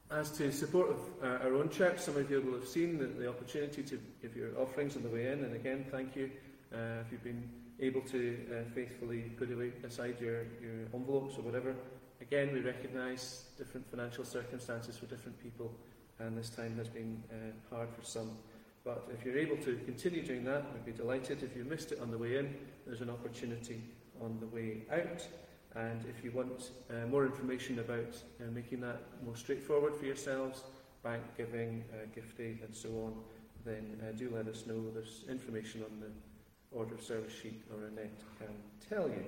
As 0.10 0.32
to 0.38 0.52
support 0.52 0.92
of 0.92 1.00
uh, 1.22 1.44
our 1.44 1.56
own 1.56 1.70
church, 1.70 2.00
some 2.00 2.16
of 2.16 2.32
you 2.32 2.42
will 2.42 2.54
have 2.54 2.68
seen 2.68 2.98
the, 2.98 3.08
the 3.08 3.28
opportunity 3.28 3.84
to 3.84 4.00
give 4.22 4.38
your 4.38 4.58
offerings 4.58 4.96
on 4.96 5.04
the 5.04 5.10
way 5.10 5.28
in, 5.28 5.44
and 5.44 5.56
again, 5.56 5.86
thank 5.92 6.16
you 6.16 6.32
uh, 6.74 7.02
if 7.02 7.12
you've 7.12 7.24
been 7.24 7.50
able 7.80 8.02
to 8.02 8.38
uh, 8.52 8.70
faithfully 8.74 9.32
put 9.38 9.52
away, 9.52 9.74
aside 9.84 10.16
your, 10.20 10.44
your 10.62 10.86
envelopes 10.94 11.38
or 11.38 11.42
whatever. 11.42 11.76
Again, 12.22 12.54
we 12.54 12.62
recognise 12.62 13.44
different 13.58 13.90
financial 13.90 14.24
circumstances 14.24 14.98
for 14.98 15.06
different 15.08 15.42
people, 15.44 15.72
and 16.20 16.38
this 16.38 16.50
time 16.50 16.76
has 16.78 16.88
been 16.88 17.22
uh, 17.32 17.76
hard 17.76 17.90
for 17.90 18.04
some. 18.04 18.32
But 18.88 19.06
if 19.14 19.26
you're 19.26 19.38
able 19.38 19.58
to 19.58 19.76
continue 19.84 20.26
doing 20.26 20.46
that, 20.46 20.64
we'd 20.72 20.86
be 20.86 20.94
delighted. 20.94 21.44
If 21.44 21.58
you 21.58 21.66
missed 21.66 21.92
it 21.92 22.00
on 22.00 22.10
the 22.10 22.18
way 22.18 22.38
in, 22.38 22.56
there's 22.86 23.02
an 23.02 23.10
opportunity 23.10 23.82
on 24.22 24.40
the 24.40 24.48
way 24.48 24.84
out. 24.90 25.28
And 25.76 26.06
if 26.06 26.24
you 26.24 26.32
want 26.32 26.72
uh, 26.90 27.06
more 27.08 27.26
information 27.26 27.80
about 27.80 28.16
uh, 28.40 28.50
making 28.54 28.80
that 28.82 29.02
more 29.26 29.36
straightforward 29.36 29.94
for 29.94 30.06
yourselves, 30.06 30.64
bank 31.04 31.22
giving, 31.36 31.84
uh, 31.92 32.06
gift 32.16 32.40
aid, 32.40 32.60
and 32.64 32.74
so 32.74 32.88
on, 32.92 33.14
then 33.66 34.00
uh, 34.08 34.14
do 34.14 34.32
let 34.34 34.48
us 34.48 34.66
know. 34.66 34.82
There's 34.94 35.26
information 35.30 35.84
on 35.84 36.00
the 36.00 36.78
order 36.78 36.96
of 36.96 37.02
service 37.02 37.34
sheet 37.34 37.62
or 37.74 37.88
Annette 37.88 38.22
can 38.40 38.48
tell 38.90 39.10
you. 39.10 39.26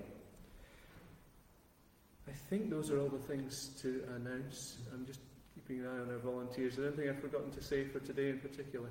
I 2.29 2.31
think 2.49 2.69
those 2.69 2.91
are 2.91 2.99
all 3.01 3.09
the 3.09 3.17
things 3.17 3.71
to 3.81 4.05
announce. 4.15 4.77
I'm 4.93 5.05
just 5.05 5.19
keeping 5.53 5.83
an 5.83 5.87
eye 5.87 5.99
on 5.99 6.09
our 6.11 6.19
volunteers. 6.19 6.73
Is 6.73 6.77
there 6.77 6.87
anything 6.87 7.09
I've 7.09 7.19
forgotten 7.19 7.51
to 7.51 7.61
say 7.61 7.83
for 7.83 7.99
today 7.99 8.29
in 8.29 8.39
particular? 8.39 8.87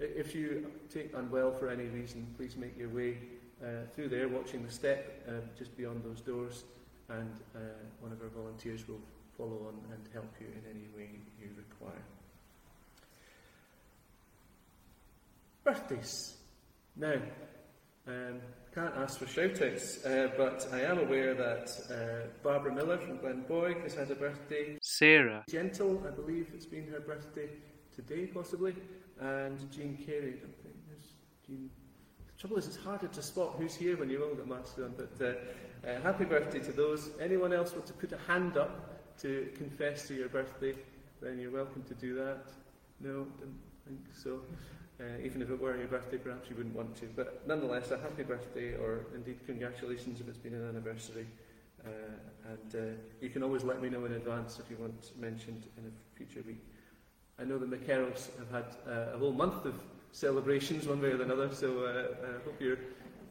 If 0.00 0.34
you 0.34 0.66
take 0.92 1.12
unwell 1.14 1.52
for 1.52 1.68
any 1.68 1.84
reason, 1.84 2.26
please 2.38 2.56
make 2.56 2.76
your 2.78 2.88
way 2.88 3.18
uh, 3.62 3.86
through 3.94 4.08
there, 4.08 4.28
watching 4.28 4.64
the 4.64 4.72
step 4.72 5.22
uh, 5.28 5.32
just 5.58 5.76
beyond 5.76 6.02
those 6.02 6.22
doors, 6.22 6.64
and 7.10 7.30
uh, 7.54 7.58
one 8.00 8.10
of 8.10 8.22
our 8.22 8.28
volunteers 8.28 8.88
will 8.88 9.00
follow 9.36 9.66
on 9.68 9.74
and 9.92 10.08
help 10.14 10.32
you 10.40 10.46
in 10.46 10.62
any 10.70 10.86
way 10.96 11.10
you 11.38 11.48
require. 11.54 12.02
Birthdays. 15.64 16.36
Now, 16.96 17.16
um, 18.06 18.40
can't 18.74 18.94
ask 18.96 19.18
for 19.18 19.26
shout-outs, 19.26 20.04
uh, 20.06 20.28
but 20.36 20.66
I 20.72 20.80
am 20.80 20.98
aware 20.98 21.34
that 21.34 21.70
uh, 21.90 22.28
Barbara 22.42 22.74
Miller 22.74 22.96
from 22.96 23.18
Glenboig 23.18 23.82
has 23.82 23.94
had 23.94 24.10
a 24.10 24.14
birthday. 24.14 24.78
Sarah. 24.80 25.44
Gentle, 25.50 26.02
I 26.06 26.10
believe 26.10 26.50
it's 26.54 26.66
been 26.66 26.86
her 26.88 27.00
birthday 27.00 27.50
today, 27.94 28.26
possibly, 28.26 28.74
and 29.20 29.70
Jean 29.70 29.96
Carey. 29.96 30.34
I 30.36 30.62
think 30.62 30.76
there's 30.88 31.12
Jean. 31.46 31.70
The 32.26 32.40
trouble 32.40 32.56
is, 32.56 32.66
it's 32.66 32.76
harder 32.76 33.08
to 33.08 33.22
spot 33.22 33.56
who's 33.58 33.74
here 33.74 33.96
when 33.96 34.08
you've 34.10 34.22
all 34.22 34.34
masks 34.46 34.78
on. 34.78 34.94
But 34.96 35.24
uh, 35.24 35.88
uh, 35.88 36.00
happy 36.00 36.24
birthday 36.24 36.60
to 36.60 36.72
those. 36.72 37.10
Anyone 37.20 37.52
else 37.52 37.72
want 37.72 37.86
to 37.86 37.92
put 37.92 38.12
a 38.12 38.18
hand 38.26 38.56
up 38.56 39.18
to 39.20 39.50
confess 39.56 40.08
to 40.08 40.14
your 40.14 40.28
birthday? 40.28 40.74
Then 41.20 41.38
you're 41.38 41.50
welcome 41.50 41.82
to 41.84 41.94
do 41.94 42.14
that. 42.14 42.46
No, 43.00 43.26
don't 43.38 43.58
think 43.86 44.00
so. 44.12 44.40
Uh, 44.98 45.04
even 45.24 45.40
if 45.40 45.50
it 45.50 45.60
were 45.60 45.76
your 45.76 45.86
birthday, 45.86 46.18
perhaps 46.18 46.50
you 46.50 46.56
wouldn't 46.56 46.74
want 46.74 46.94
to. 46.96 47.06
But 47.14 47.46
nonetheless, 47.46 47.90
a 47.90 47.98
happy 47.98 48.22
birthday, 48.22 48.74
or 48.74 49.06
indeed 49.14 49.38
congratulations 49.46 50.20
if 50.20 50.28
it's 50.28 50.38
been 50.38 50.54
an 50.54 50.68
anniversary. 50.68 51.26
Uh, 51.84 51.90
and 52.50 52.74
uh, 52.74 52.94
you 53.22 53.30
can 53.30 53.42
always 53.42 53.64
let 53.64 53.80
me 53.80 53.88
know 53.88 54.04
in 54.04 54.12
advance 54.12 54.58
if 54.58 54.70
you 54.70 54.76
want 54.76 55.18
mentioned 55.18 55.64
in 55.78 55.84
a 55.84 56.16
future 56.18 56.42
week. 56.46 56.62
I 57.40 57.44
know 57.44 57.56
the 57.56 57.64
McCarrolls 57.64 58.28
have 58.38 58.50
had 58.50 58.64
uh, 58.86 59.14
a 59.14 59.18
whole 59.18 59.32
month 59.32 59.64
of 59.64 59.74
celebrations, 60.12 60.86
one 60.86 61.00
way 61.00 61.12
or 61.12 61.22
another, 61.22 61.48
so 61.54 61.84
uh, 61.84 62.26
I 62.26 62.44
hope 62.44 62.60
you're 62.60 62.78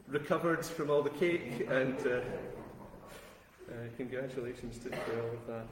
recovered 0.08 0.66
from 0.66 0.90
all 0.90 1.04
the 1.04 1.12
cake, 1.12 1.68
and 1.70 1.96
uh, 2.08 2.22
uh, 3.70 3.74
congratulations 3.98 4.80
to, 4.80 4.90
for 4.90 5.22
all 5.22 5.28
of 5.28 5.48
that. 5.48 5.68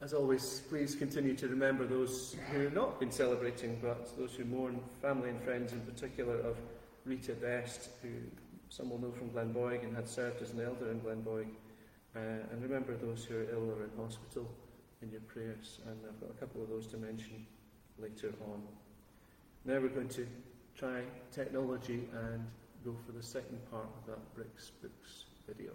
As 0.00 0.14
always, 0.14 0.62
please 0.68 0.94
continue 0.94 1.34
to 1.34 1.48
remember 1.48 1.86
those 1.86 2.36
who 2.52 2.60
have 2.60 2.74
not 2.74 3.00
been 3.00 3.10
celebrating, 3.10 3.80
but 3.82 4.16
those 4.16 4.32
who 4.34 4.44
mourn, 4.44 4.78
family 5.00 5.30
and 5.30 5.42
friends 5.42 5.72
in 5.72 5.80
particular, 5.80 6.36
of 6.36 6.56
Rita 7.04 7.32
Best, 7.32 7.88
who 8.00 8.10
some 8.68 8.90
will 8.90 8.98
know 8.98 9.10
from 9.10 9.30
Glenboig 9.30 9.82
and 9.82 9.96
had 9.96 10.08
served 10.08 10.40
as 10.40 10.52
an 10.52 10.60
elder 10.60 10.88
in 10.92 11.00
Glenboig. 11.00 11.48
Uh, 12.14 12.46
and 12.52 12.62
remember 12.62 12.96
those 12.96 13.24
who 13.24 13.38
are 13.38 13.46
ill 13.50 13.70
or 13.70 13.82
in 13.82 13.90
hospital 13.96 14.48
in 15.02 15.10
your 15.10 15.20
prayers. 15.22 15.80
And 15.86 15.98
I've 16.08 16.20
got 16.20 16.30
a 16.30 16.38
couple 16.38 16.62
of 16.62 16.68
those 16.68 16.86
to 16.88 16.96
mention 16.96 17.46
later 17.98 18.32
on. 18.52 18.62
Now 19.64 19.80
we're 19.80 19.88
going 19.88 20.08
to 20.10 20.26
try 20.76 21.02
technology 21.30 22.08
and 22.12 22.46
go 22.84 22.94
for 23.06 23.12
the 23.12 23.22
second 23.22 23.58
part 23.70 23.86
of 23.86 24.06
that 24.06 24.34
Bricks 24.34 24.70
Books 24.80 25.24
video. 25.46 25.72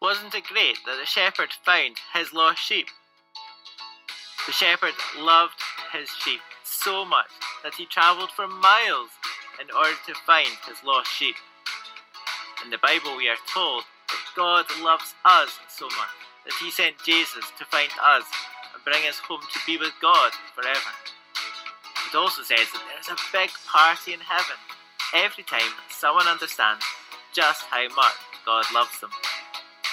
Wasn't 0.00 0.34
it 0.34 0.44
great 0.44 0.78
that 0.84 0.98
the 0.98 1.06
shepherd 1.06 1.50
found 1.64 1.96
his 2.12 2.32
lost 2.32 2.60
sheep? 2.60 2.86
The 4.46 4.52
shepherd 4.52 4.94
loved 5.18 5.54
his 5.92 6.08
sheep 6.08 6.40
so 6.64 7.04
much 7.04 7.30
that 7.62 7.74
he 7.74 7.86
travelled 7.86 8.30
for 8.30 8.48
miles 8.48 9.10
in 9.60 9.68
order 9.76 9.96
to 10.08 10.14
find 10.26 10.48
his 10.66 10.82
lost 10.84 11.10
sheep. 11.12 11.36
In 12.64 12.70
the 12.70 12.78
Bible, 12.78 13.16
we 13.16 13.28
are 13.28 13.38
told 13.52 13.84
God 14.36 14.66
loves 14.82 15.14
us 15.24 15.58
so 15.68 15.86
much 15.86 16.16
that 16.44 16.54
he 16.60 16.70
sent 16.70 16.98
Jesus 17.04 17.44
to 17.58 17.64
find 17.66 17.90
us 18.00 18.24
and 18.74 18.84
bring 18.84 19.06
us 19.08 19.18
home 19.18 19.40
to 19.40 19.58
be 19.66 19.76
with 19.78 19.92
God 20.00 20.32
forever. 20.54 20.92
It 22.08 22.16
also 22.16 22.42
says 22.42 22.68
that 22.72 22.82
there 22.88 23.00
is 23.00 23.08
a 23.08 23.18
big 23.32 23.50
party 23.66 24.12
in 24.12 24.20
heaven 24.20 24.56
every 25.14 25.44
time 25.44 25.68
someone 25.88 26.26
understands 26.26 26.84
just 27.32 27.62
how 27.62 27.88
much 27.94 28.18
God 28.44 28.64
loves 28.74 29.00
them. 29.00 29.10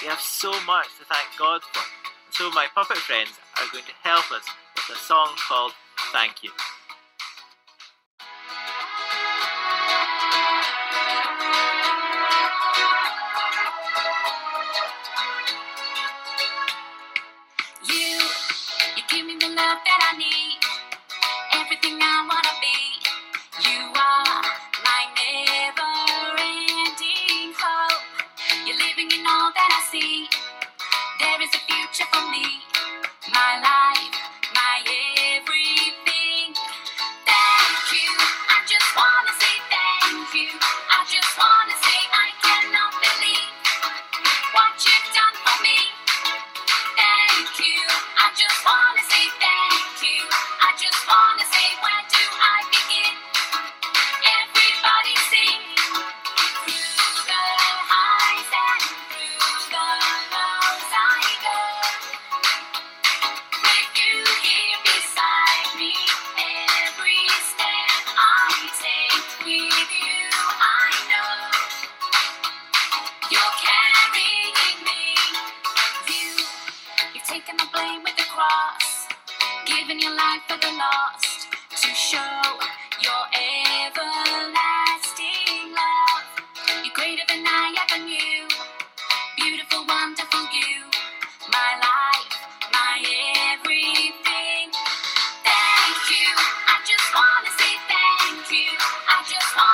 We 0.02 0.08
have 0.08 0.20
so 0.20 0.50
much 0.66 0.88
to 0.98 1.04
thank 1.04 1.28
God 1.38 1.62
for. 1.62 1.82
So 2.30 2.50
my 2.50 2.66
puppet 2.74 2.96
friends 2.98 3.30
are 3.56 3.68
going 3.72 3.84
to 3.84 3.96
help 4.02 4.30
us 4.32 4.44
with 4.76 4.96
a 4.96 5.00
song 5.00 5.28
called 5.48 5.72
Thank. 6.12 6.42
You, 6.42 6.50
just 99.28 99.56
wanna 99.56 99.69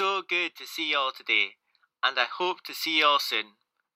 so 0.00 0.22
good 0.26 0.56
to 0.56 0.66
see 0.66 0.92
you 0.92 0.96
all 0.96 1.12
today, 1.14 1.48
and 2.02 2.18
I 2.18 2.24
hope 2.38 2.62
to 2.64 2.72
see 2.72 3.00
you 3.00 3.04
all 3.04 3.18
soon. 3.18 3.44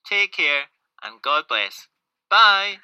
Take 0.05 0.33
care, 0.33 0.65
and 1.03 1.23
God 1.23 1.45
bless. 1.49 1.89
Bye. 2.29 2.75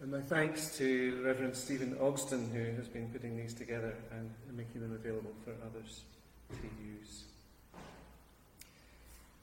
And 0.00 0.12
my 0.12 0.20
thanks 0.20 0.78
to 0.78 1.20
Reverend 1.24 1.56
Stephen 1.56 1.96
Ogston, 1.96 2.52
who 2.52 2.76
has 2.76 2.86
been 2.86 3.08
putting 3.08 3.36
these 3.36 3.52
together 3.52 3.96
and 4.12 4.30
making 4.56 4.80
them 4.80 4.92
available 4.92 5.32
for 5.44 5.54
others 5.66 6.02
to 6.50 6.68
use. 6.86 7.24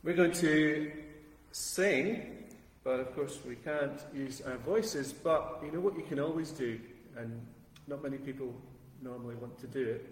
We're 0.01 0.15
going 0.15 0.31
to 0.31 0.89
sing, 1.51 2.37
but 2.83 2.99
of 2.99 3.13
course 3.15 3.39
we 3.47 3.55
can't 3.55 3.99
use 4.13 4.41
our 4.41 4.57
voices. 4.57 5.13
But 5.13 5.61
you 5.63 5.71
know 5.71 5.79
what 5.79 5.95
you 5.95 6.03
can 6.03 6.19
always 6.19 6.51
do, 6.51 6.79
and 7.17 7.41
not 7.87 8.03
many 8.03 8.17
people 8.17 8.53
normally 9.01 9.35
want 9.35 9.57
to 9.59 9.67
do 9.67 9.83
it? 9.83 10.05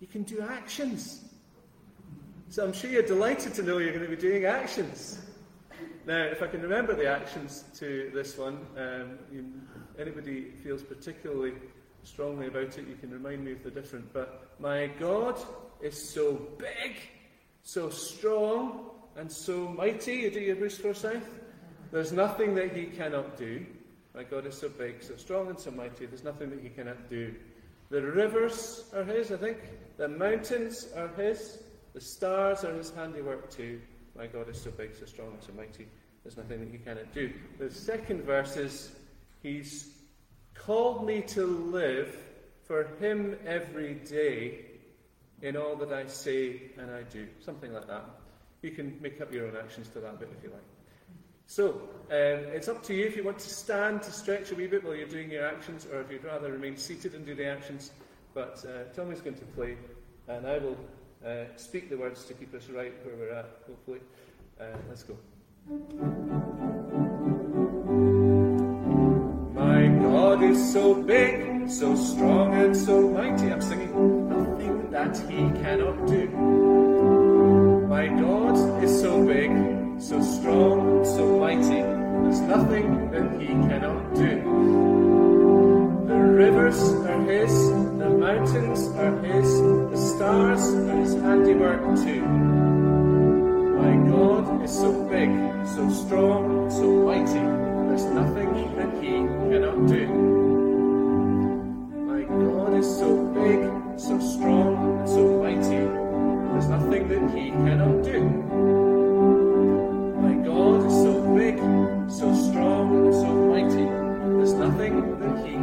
You 0.00 0.06
can 0.06 0.22
do 0.22 0.40
actions. 0.40 1.24
So 2.48 2.64
I'm 2.64 2.72
sure 2.72 2.90
you're 2.90 3.02
delighted 3.02 3.54
to 3.54 3.62
know 3.62 3.78
you're 3.78 3.92
going 3.92 4.04
to 4.04 4.16
be 4.16 4.20
doing 4.20 4.44
actions. 4.44 5.18
Now, 6.06 6.22
if 6.24 6.42
I 6.42 6.46
can 6.46 6.60
remember 6.60 6.94
the 6.94 7.08
actions 7.08 7.64
to 7.78 8.10
this 8.14 8.36
one, 8.36 8.66
um, 8.76 9.18
you, 9.32 9.46
anybody 9.98 10.50
feels 10.62 10.82
particularly 10.82 11.54
strongly 12.02 12.48
about 12.48 12.76
it, 12.78 12.86
you 12.86 12.96
can 13.00 13.10
remind 13.10 13.42
me 13.44 13.52
of 13.52 13.62
the 13.62 13.70
different. 13.70 14.12
But 14.12 14.54
my 14.60 14.88
God 15.00 15.40
is 15.80 16.10
so 16.10 16.34
big, 16.58 16.96
so 17.62 17.88
strong, 17.88 18.90
and 19.16 19.32
so 19.32 19.68
mighty. 19.68 20.16
You 20.16 20.30
do 20.30 20.40
your 20.40 20.56
Bruce 20.56 20.78
Forsyth? 20.78 21.26
There's 21.94 22.10
nothing 22.10 22.56
that 22.56 22.76
he 22.76 22.86
cannot 22.86 23.36
do. 23.36 23.64
My 24.16 24.24
God 24.24 24.46
is 24.46 24.58
so 24.58 24.68
big, 24.68 25.00
so 25.00 25.14
strong, 25.14 25.48
and 25.48 25.56
so 25.56 25.70
mighty. 25.70 26.06
There's 26.06 26.24
nothing 26.24 26.50
that 26.50 26.60
he 26.60 26.68
cannot 26.68 27.08
do. 27.08 27.32
The 27.88 28.02
rivers 28.02 28.82
are 28.92 29.04
his, 29.04 29.30
I 29.30 29.36
think. 29.36 29.58
The 29.96 30.08
mountains 30.08 30.88
are 30.96 31.06
his. 31.16 31.62
The 31.92 32.00
stars 32.00 32.64
are 32.64 32.74
his 32.74 32.90
handiwork 32.90 33.48
too. 33.48 33.80
My 34.16 34.26
God 34.26 34.48
is 34.48 34.60
so 34.60 34.72
big, 34.72 34.96
so 34.96 35.06
strong, 35.06 35.34
and 35.34 35.40
so 35.40 35.52
mighty. 35.56 35.86
There's 36.24 36.36
nothing 36.36 36.58
that 36.64 36.72
he 36.72 36.78
cannot 36.78 37.14
do. 37.14 37.32
The 37.60 37.70
second 37.70 38.24
verse 38.24 38.56
is, 38.56 38.90
He's 39.40 39.90
called 40.52 41.06
me 41.06 41.20
to 41.28 41.46
live 41.46 42.18
for 42.64 42.88
him 42.98 43.36
every 43.46 43.94
day 43.94 44.64
in 45.42 45.56
all 45.56 45.76
that 45.76 45.92
I 45.92 46.08
say 46.08 46.72
and 46.76 46.90
I 46.90 47.04
do. 47.04 47.28
Something 47.38 47.72
like 47.72 47.86
that. 47.86 48.04
You 48.62 48.72
can 48.72 48.98
make 49.00 49.20
up 49.20 49.32
your 49.32 49.46
own 49.46 49.56
actions 49.56 49.86
to 49.90 50.00
that 50.00 50.18
bit 50.18 50.30
if 50.36 50.42
you 50.42 50.50
like. 50.50 50.73
So, 51.46 51.88
um, 52.10 52.46
it's 52.54 52.68
up 52.68 52.82
to 52.84 52.94
you 52.94 53.06
if 53.06 53.16
you 53.16 53.24
want 53.24 53.38
to 53.38 53.48
stand 53.48 54.02
to 54.02 54.12
stretch 54.12 54.50
a 54.50 54.54
wee 54.54 54.66
bit 54.66 54.82
while 54.84 54.94
you're 54.94 55.06
doing 55.06 55.30
your 55.30 55.46
actions, 55.46 55.86
or 55.92 56.00
if 56.00 56.10
you'd 56.10 56.24
rather 56.24 56.50
remain 56.50 56.76
seated 56.76 57.14
and 57.14 57.24
do 57.24 57.34
the 57.34 57.46
actions. 57.46 57.92
But 58.34 58.64
uh, 58.64 58.92
Tommy's 58.94 59.20
going 59.20 59.36
to 59.36 59.44
play, 59.46 59.76
and 60.28 60.46
I 60.46 60.58
will 60.58 60.76
uh, 61.24 61.44
speak 61.56 61.90
the 61.90 61.96
words 61.96 62.24
to 62.26 62.34
keep 62.34 62.54
us 62.54 62.68
right 62.68 62.94
where 63.04 63.16
we're 63.16 63.34
at, 63.34 63.48
hopefully. 63.66 64.00
Uh, 64.60 64.64
let's 64.88 65.02
go. 65.02 65.16
My 69.54 69.86
God 70.02 70.42
is 70.42 70.72
so 70.72 70.94
big, 71.02 71.70
so 71.70 71.94
strong, 71.94 72.54
and 72.54 72.76
so 72.76 73.08
mighty. 73.08 73.52
I'm 73.52 73.62
singing 73.62 74.28
nothing 74.28 74.90
that 74.90 75.16
He 75.16 75.50
cannot 75.62 76.06
do. 76.06 76.28
My 77.88 78.08
God 78.08 78.82
is 78.82 79.00
so 79.00 79.24
big, 79.24 79.50
so 80.04 80.20
strong, 80.20 81.02
so 81.02 81.38
mighty. 81.38 81.80
There's 81.80 82.40
nothing 82.40 83.10
that 83.10 83.40
He 83.40 83.46
cannot 83.46 84.14
do. 84.14 84.34
The 86.06 86.14
rivers 86.14 86.78
are 87.08 87.22
His, 87.24 87.52
the 87.96 88.10
mountains 88.10 88.86
are 89.00 89.16
His, 89.24 89.48
the 89.92 89.96
stars 89.96 90.60
are 90.74 90.96
His 91.00 91.14
handiwork 91.14 91.80
too. 92.04 92.20
My 93.80 93.96
God 94.10 94.62
is 94.62 94.72
so 94.76 94.92
big, 95.08 95.30
so 95.74 95.88
strong, 95.88 96.70
so 96.70 96.84
mighty. 97.08 97.44
There's 97.88 98.04
nothing 98.04 98.76
that 98.76 98.92
He 99.00 99.24
cannot 99.48 99.86
do. 99.88 100.06
My 102.12 102.22
God 102.24 102.74
is 102.74 102.86
so 102.98 103.24
big, 103.32 103.98
so 103.98 104.20
strong, 104.20 104.98
and 105.00 105.08
so 105.08 105.40
mighty. 105.40 105.84
There's 106.52 106.68
nothing 106.68 107.08
that 107.08 107.30
He 107.34 107.50
cannot 107.50 108.04
do. 108.04 108.43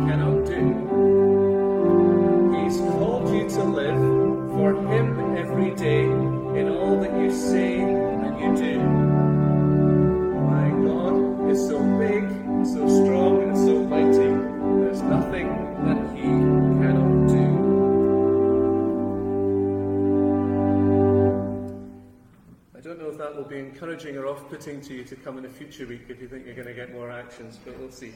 Cannot 0.08 0.46
do. 0.46 0.62
He's 2.56 2.78
called 2.78 3.34
you 3.34 3.50
to 3.50 3.64
live 3.64 4.00
for 4.52 4.74
Him 4.92 5.36
every 5.38 5.76
day 5.76 6.04
in 6.06 6.70
all 6.70 7.00
that 7.02 7.14
you 7.20 7.32
say 7.32 7.80
and 7.80 8.40
you 8.40 8.56
do. 8.56 8.80
My 10.52 10.70
God 10.86 11.50
is 11.50 11.60
so 11.68 11.80
big, 11.98 12.24
so 12.66 12.88
strong, 13.04 13.44
and 13.44 13.58
so 13.58 13.84
mighty. 13.86 14.32
There's 14.82 15.02
nothing 15.02 15.48
that 15.86 16.16
He 16.16 16.22
cannot 16.22 17.28
do. 17.28 17.46
I 22.76 22.80
don't 22.82 23.00
know 23.00 23.10
if 23.10 23.18
that 23.18 23.36
will 23.36 23.44
be 23.44 23.60
encouraging 23.60 24.18
or 24.18 24.28
off 24.28 24.50
putting 24.50 24.82
to 24.82 24.94
you 24.94 25.04
to 25.04 25.16
come 25.16 25.38
in 25.38 25.46
a 25.46 25.50
future 25.50 25.86
week 25.86 26.04
if 26.10 26.22
you 26.22 26.28
think 26.28 26.46
you're 26.46 26.56
going 26.56 26.68
to 26.68 26.74
get 26.74 26.92
more 26.94 27.12
actions, 27.12 27.60
but 27.64 27.78
we'll 27.80 27.92
see. 27.92 28.14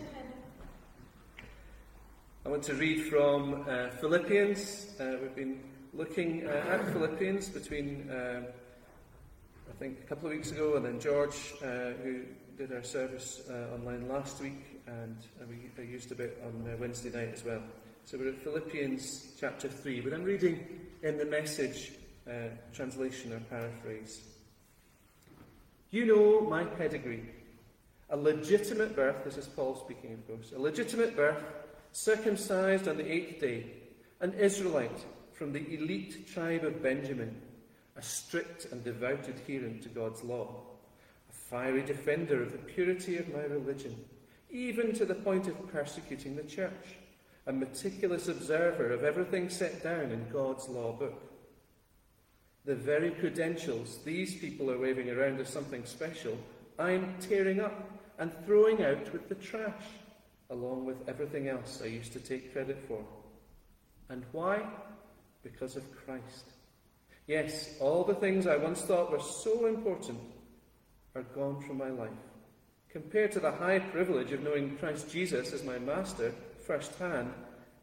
I 2.46 2.50
want 2.50 2.62
to 2.66 2.76
read 2.76 3.02
from 3.06 3.66
uh, 3.68 3.90
Philippians. 3.90 5.00
Uh, 5.00 5.18
we've 5.20 5.36
been 5.36 5.62
looking 5.96 6.46
uh, 6.46 6.52
at 6.70 6.86
Philippians 6.94 7.50
between, 7.50 8.08
um, 8.12 8.46
I 9.68 9.74
think, 9.80 10.02
a 10.02 10.04
couple 10.04 10.28
of 10.28 10.34
weeks 10.34 10.52
ago, 10.52 10.76
and 10.76 10.86
then 10.86 11.00
George, 11.00 11.56
uh, 11.64 11.94
who 12.04 12.22
did 12.56 12.72
our 12.72 12.84
service 12.84 13.42
uh, 13.50 13.74
online 13.74 14.08
last 14.08 14.44
week, 14.44 14.80
and 14.86 15.18
uh, 15.42 15.46
we 15.50 15.88
used 15.88 16.12
a 16.12 16.16
bit 16.16 16.40
on 16.46 16.72
uh, 16.72 16.78
Wednesday 16.78 17.10
night 17.10 17.34
as 17.34 17.44
well. 17.44 17.64
So 18.06 18.20
we're 18.20 18.30
at 18.30 18.44
Philippians 18.44 19.30
chapter 19.40 19.68
3, 19.68 20.02
but 20.02 20.14
I'm 20.14 20.24
reading 20.24 20.68
in 21.02 21.18
the 21.18 21.26
message 21.26 21.94
uh, 22.30 22.50
translation 22.74 23.34
or 23.34 23.40
paraphrase. 23.40 24.22
You 25.90 26.06
know 26.06 26.42
my 26.42 26.64
pedigree. 26.64 27.26
A 28.12 28.18
legitimate 28.18 28.96
birth, 28.96 29.24
this 29.26 29.36
is 29.36 29.48
Paul 29.48 29.76
speaking, 29.84 30.14
of 30.14 30.28
course, 30.28 30.52
a 30.56 30.60
legitimate 30.60 31.16
birth, 31.16 31.44
circumcised 31.96 32.90
on 32.90 32.98
the 32.98 33.10
eighth 33.10 33.40
day, 33.40 33.66
an 34.20 34.34
Israelite 34.34 35.06
from 35.32 35.54
the 35.54 35.74
elite 35.74 36.28
tribe 36.28 36.66
of 36.66 36.84
Benjamin, 36.84 37.34
a 37.96 38.02
strict 38.02 38.66
and 38.66 38.84
devout 38.84 39.30
adherent 39.30 39.82
to 39.82 39.88
God's 39.90 40.22
law, 40.22 40.62
a 41.30 41.34
fiery 41.34 41.84
defender 41.84 42.44
of 42.44 42.52
the 42.52 42.58
purity 42.58 43.18
of 43.18 43.34
my 43.34 43.44
religion, 43.44 43.96
even 44.50 44.94
to 44.94 45.06
the 45.06 45.16
point 45.16 45.48
of 45.48 45.72
persecuting 45.72 46.36
the 46.36 46.44
church, 46.44 46.98
a 47.48 47.54
meticulous 47.54 48.28
observer 48.28 48.92
of 48.92 49.06
everything 49.06 49.50
set 49.50 49.82
down 49.82 50.12
in 50.12 50.28
God's 50.34 50.68
law 50.68 50.92
book. 50.92 51.22
The 52.66 52.76
very 52.76 53.12
credentials 53.12 54.00
these 54.04 54.36
people 54.36 54.70
are 54.70 54.78
waving 54.78 55.10
around 55.10 55.40
as 55.40 55.48
something 55.48 55.86
special, 55.86 56.38
I'm 56.78 57.16
tearing 57.22 57.62
up 57.62 57.90
and 58.20 58.34
throwing 58.46 58.84
out 58.84 59.14
with 59.14 59.30
the 59.30 59.36
trash, 59.36 59.86
along 60.50 60.86
with 60.86 61.08
everything 61.08 61.48
else 61.48 61.82
I 61.84 61.88
used 61.88 62.14
to 62.14 62.20
take 62.20 62.54
credit 62.54 62.80
for. 62.88 63.04
And 64.10 64.24
why? 64.32 64.64
Because 65.44 65.76
of 65.76 65.84
Christ. 66.06 66.46
Yes, 67.28 67.76
all 67.80 68.04
the 68.04 68.16
things 68.16 68.46
I 68.46 68.58
once 68.58 68.82
thought 68.82 69.12
were 69.12 69.20
so 69.20 69.66
important 69.66 70.20
are 71.16 71.24
gone 71.24 71.62
from 71.62 71.78
my 71.78 71.90
life. 71.90 72.10
Compared 72.90 73.32
to 73.32 73.40
the 73.40 73.52
high 73.52 73.80
privilege 73.80 74.32
of 74.32 74.44
knowing 74.44 74.78
Christ 74.78 75.10
Jesus 75.10 75.52
as 75.54 75.64
my 75.64 75.80
master 75.80 76.34
firsthand, 76.66 77.34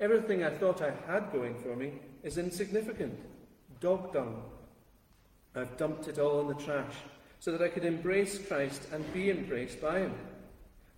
everything 0.00 0.44
I 0.44 0.50
thought 0.50 0.80
I 0.80 0.92
had 1.06 1.32
going 1.32 1.58
for 1.60 1.74
me 1.74 1.92
is 2.22 2.38
insignificant, 2.38 3.18
dog 3.80 4.12
dung. 4.12 4.42
I've 5.54 5.76
dumped 5.76 6.08
it 6.08 6.18
all 6.18 6.40
in 6.40 6.48
the 6.48 6.62
trash 6.62 6.94
so 7.40 7.50
that 7.50 7.62
I 7.62 7.68
could 7.68 7.84
embrace 7.84 8.38
Christ 8.38 8.86
and 8.92 9.12
be 9.12 9.30
embraced 9.30 9.80
by 9.80 9.98
Him. 9.98 10.14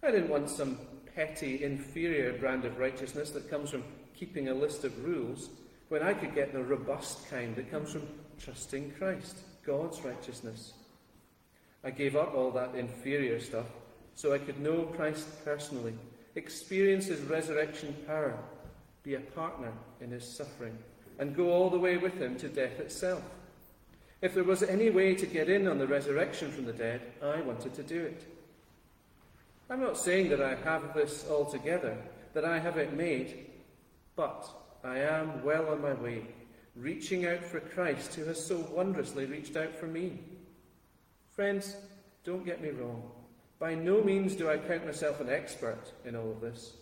I 0.03 0.11
didn't 0.11 0.29
want 0.29 0.50
some 0.50 0.79
petty, 1.14 1.62
inferior 1.62 2.33
brand 2.33 2.64
of 2.64 2.79
righteousness 2.79 3.31
that 3.31 3.50
comes 3.50 3.70
from 3.70 3.85
keeping 4.14 4.48
a 4.48 4.55
list 4.55 4.85
of 4.85 5.05
rules 5.05 5.50
when 5.88 6.03
I 6.03 6.14
could 6.14 6.35
get 6.35 6.53
the 6.53 6.62
robust 6.62 7.29
kind 7.31 7.55
that 7.57 7.70
comes 7.70 7.92
from 7.92 8.07
trusting 8.38 8.92
Christ, 8.98 9.38
God's 9.64 10.00
righteousness. 10.03 10.72
I 11.85 11.90
gave 11.90 12.16
up 12.16 12.35
all 12.35 12.50
that 12.53 12.74
inferior 12.74 13.38
stuff 13.40 13.66
so 14.14 14.33
I 14.33 14.38
could 14.38 14.61
know 14.61 14.85
Christ 14.85 15.27
personally, 15.44 15.94
experience 16.35 17.07
His 17.07 17.20
resurrection 17.22 17.94
power, 18.07 18.37
be 19.03 19.14
a 19.14 19.20
partner 19.20 19.72
in 20.00 20.11
His 20.11 20.27
suffering, 20.27 20.77
and 21.18 21.37
go 21.37 21.50
all 21.50 21.70
the 21.70 21.79
way 21.79 21.96
with 21.96 22.18
Him 22.18 22.37
to 22.37 22.48
death 22.48 22.81
itself. 22.81 23.22
If 24.20 24.35
there 24.35 24.44
was 24.44 24.62
any 24.62 24.90
way 24.90 25.14
to 25.14 25.27
get 25.27 25.50
in 25.50 25.68
on 25.68 25.79
the 25.79 25.87
resurrection 25.87 26.50
from 26.50 26.64
the 26.64 26.72
dead, 26.72 27.03
I 27.22 27.40
wanted 27.42 27.74
to 27.74 27.83
do 27.83 28.00
it. 28.00 28.34
I'm 29.70 29.81
not 29.81 29.96
saying 29.96 30.29
that 30.29 30.42
I 30.42 30.57
have 30.57 30.94
this 30.94 31.27
all 31.29 31.46
together, 31.46 31.96
that 32.35 32.44
I 32.44 32.59
have 32.59 32.77
it 32.77 32.92
made, 32.92 33.46
but 34.14 34.48
I 34.85 34.98
am 34.98 35.42
well 35.42 35.68
on 35.68 35.81
my 35.81 35.94
way, 35.94 36.27
reaching 36.77 37.27
out 37.27 37.42
for 37.42 37.61
Christ 37.61 38.14
who 38.14 38.24
has 38.27 38.44
so 38.44 38.59
wondrously 38.70 39.24
reached 39.24 39.57
out 39.57 39.74
for 39.74 39.87
me. 39.87 40.18
Friends, 41.33 41.77
don't 42.24 42.44
get 42.44 42.61
me 42.61 42.70
wrong. 42.70 43.03
By 43.59 43.74
no 43.74 44.03
means 44.03 44.35
do 44.35 44.50
I 44.50 44.59
count 44.59 44.85
myself 44.85 45.20
an 45.20 45.31
expert 45.31 45.92
in 46.05 46.14
all 46.14 46.31
of 46.31 46.40
this, 46.40 46.74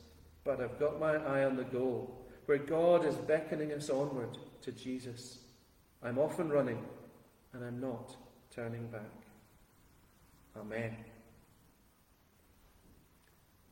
but 0.44 0.60
I've 0.60 0.80
got 0.80 0.98
my 0.98 1.14
eye 1.14 1.44
on 1.44 1.56
the 1.56 1.64
goal, 1.64 2.26
where 2.46 2.58
God 2.58 3.04
is 3.04 3.14
beckoning 3.14 3.72
us 3.72 3.90
onward 3.90 4.36
to 4.62 4.72
Jesus. 4.72 5.38
I'm 6.02 6.18
often 6.18 6.48
running, 6.48 6.84
and 7.52 7.64
I'm 7.64 7.80
not 7.80 8.16
turning 8.50 8.88
back. 8.88 9.02
Amen. 10.56 10.96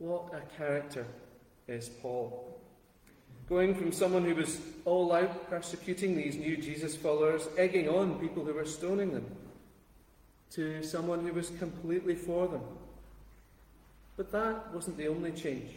What 0.01 0.33
a 0.33 0.41
character 0.57 1.05
is 1.67 1.87
Paul. 1.87 2.59
Going 3.47 3.75
from 3.75 3.91
someone 3.91 4.25
who 4.25 4.33
was 4.33 4.59
all 4.83 5.13
out 5.13 5.47
persecuting 5.47 6.17
these 6.17 6.37
new 6.37 6.57
Jesus 6.57 6.95
followers, 6.95 7.47
egging 7.55 7.87
on 7.87 8.17
people 8.17 8.43
who 8.43 8.55
were 8.55 8.65
stoning 8.65 9.13
them, 9.13 9.27
to 10.53 10.81
someone 10.81 11.23
who 11.23 11.33
was 11.33 11.51
completely 11.51 12.15
for 12.15 12.47
them. 12.47 12.63
But 14.17 14.31
that 14.31 14.73
wasn't 14.73 14.97
the 14.97 15.07
only 15.07 15.33
change. 15.33 15.69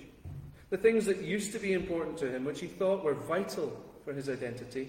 The 0.70 0.78
things 0.78 1.04
that 1.04 1.20
used 1.20 1.52
to 1.52 1.58
be 1.58 1.74
important 1.74 2.16
to 2.18 2.34
him, 2.34 2.46
which 2.46 2.60
he 2.60 2.66
thought 2.66 3.04
were 3.04 3.12
vital 3.12 3.78
for 4.06 4.14
his 4.14 4.30
identity, 4.30 4.88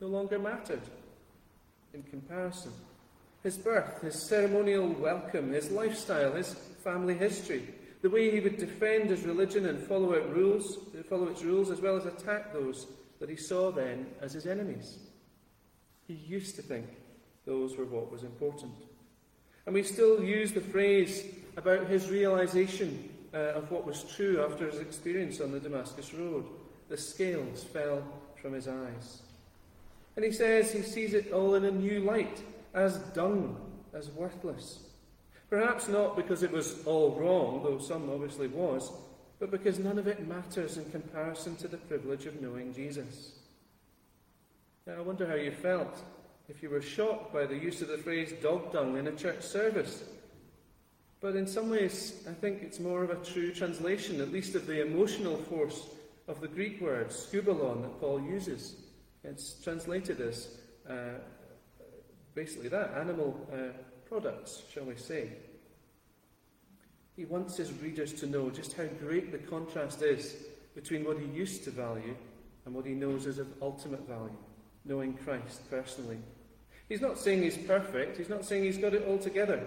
no 0.00 0.06
longer 0.06 0.38
mattered 0.38 0.80
in 1.92 2.02
comparison. 2.04 2.72
His 3.42 3.58
birth, 3.58 4.00
his 4.00 4.26
ceremonial 4.26 4.88
welcome, 4.88 5.52
his 5.52 5.70
lifestyle, 5.70 6.32
his 6.32 6.54
family 6.82 7.12
history, 7.12 7.68
the 8.04 8.10
way 8.10 8.30
he 8.30 8.38
would 8.38 8.58
defend 8.58 9.08
his 9.08 9.22
religion 9.22 9.64
and 9.64 9.82
follow 9.82 10.12
its 10.12 10.28
rules, 10.28 10.76
follow 11.08 11.26
its 11.28 11.42
rules, 11.42 11.70
as 11.70 11.80
well 11.80 11.96
as 11.96 12.04
attack 12.04 12.52
those 12.52 12.86
that 13.18 13.30
he 13.30 13.34
saw 13.34 13.72
then 13.72 14.06
as 14.20 14.34
his 14.34 14.46
enemies. 14.46 14.98
He 16.06 16.12
used 16.12 16.54
to 16.56 16.62
think 16.62 16.84
those 17.46 17.78
were 17.78 17.86
what 17.86 18.12
was 18.12 18.22
important. 18.22 18.74
And 19.64 19.74
we 19.74 19.82
still 19.82 20.22
use 20.22 20.52
the 20.52 20.60
phrase 20.60 21.24
about 21.56 21.86
his 21.86 22.10
realization 22.10 23.08
uh, 23.32 23.54
of 23.54 23.70
what 23.70 23.86
was 23.86 24.04
true 24.14 24.44
after 24.44 24.70
his 24.70 24.80
experience 24.80 25.40
on 25.40 25.50
the 25.50 25.58
Damascus 25.58 26.12
Road. 26.12 26.44
The 26.90 26.98
scales 26.98 27.64
fell 27.64 28.02
from 28.36 28.52
his 28.52 28.68
eyes. 28.68 29.22
And 30.16 30.26
he 30.26 30.30
says 30.30 30.70
he 30.70 30.82
sees 30.82 31.14
it 31.14 31.32
all 31.32 31.54
in 31.54 31.64
a 31.64 31.70
new 31.70 32.00
light, 32.00 32.42
as 32.74 32.98
dung, 33.14 33.56
as 33.94 34.10
worthless. 34.10 34.80
Perhaps 35.54 35.86
not 35.86 36.16
because 36.16 36.42
it 36.42 36.50
was 36.50 36.84
all 36.84 37.12
wrong, 37.12 37.62
though 37.62 37.78
some 37.78 38.10
obviously 38.10 38.48
was, 38.48 38.90
but 39.38 39.52
because 39.52 39.78
none 39.78 40.00
of 40.00 40.08
it 40.08 40.26
matters 40.26 40.78
in 40.78 40.90
comparison 40.90 41.54
to 41.54 41.68
the 41.68 41.76
privilege 41.76 42.26
of 42.26 42.42
knowing 42.42 42.74
Jesus. 42.74 43.34
Now, 44.84 44.94
I 44.94 45.02
wonder 45.02 45.28
how 45.28 45.36
you 45.36 45.52
felt 45.52 46.02
if 46.48 46.60
you 46.60 46.70
were 46.70 46.82
shocked 46.82 47.32
by 47.32 47.46
the 47.46 47.56
use 47.56 47.82
of 47.82 47.86
the 47.86 47.98
phrase 47.98 48.32
dog 48.42 48.72
dung 48.72 48.96
in 48.96 49.06
a 49.06 49.12
church 49.12 49.42
service. 49.42 50.02
But 51.20 51.36
in 51.36 51.46
some 51.46 51.70
ways, 51.70 52.24
I 52.28 52.32
think 52.32 52.64
it's 52.64 52.80
more 52.80 53.04
of 53.04 53.10
a 53.10 53.24
true 53.24 53.52
translation, 53.52 54.20
at 54.20 54.32
least 54.32 54.56
of 54.56 54.66
the 54.66 54.84
emotional 54.84 55.36
force 55.36 55.86
of 56.26 56.40
the 56.40 56.48
Greek 56.48 56.80
word, 56.80 57.10
skubalon, 57.10 57.82
that 57.82 58.00
Paul 58.00 58.20
uses. 58.20 58.74
It's 59.22 59.62
translated 59.62 60.20
as 60.20 60.48
uh, 60.90 61.20
basically 62.34 62.70
that 62.70 62.92
animal 62.98 63.48
uh, 63.52 63.68
products, 64.08 64.62
shall 64.72 64.84
we 64.84 64.96
say. 64.96 65.30
He 67.16 67.24
wants 67.24 67.56
his 67.56 67.72
readers 67.74 68.12
to 68.14 68.26
know 68.26 68.50
just 68.50 68.72
how 68.72 68.86
great 69.00 69.30
the 69.30 69.38
contrast 69.38 70.02
is 70.02 70.36
between 70.74 71.04
what 71.04 71.18
he 71.18 71.26
used 71.26 71.64
to 71.64 71.70
value 71.70 72.16
and 72.66 72.74
what 72.74 72.86
he 72.86 72.92
knows 72.92 73.26
is 73.26 73.38
of 73.38 73.46
ultimate 73.62 74.06
value, 74.08 74.36
knowing 74.84 75.14
Christ 75.14 75.68
personally. 75.70 76.18
He's 76.88 77.00
not 77.00 77.18
saying 77.18 77.42
he's 77.42 77.56
perfect, 77.56 78.18
he's 78.18 78.28
not 78.28 78.44
saying 78.44 78.64
he's 78.64 78.78
got 78.78 78.94
it 78.94 79.06
all 79.06 79.18
together, 79.18 79.64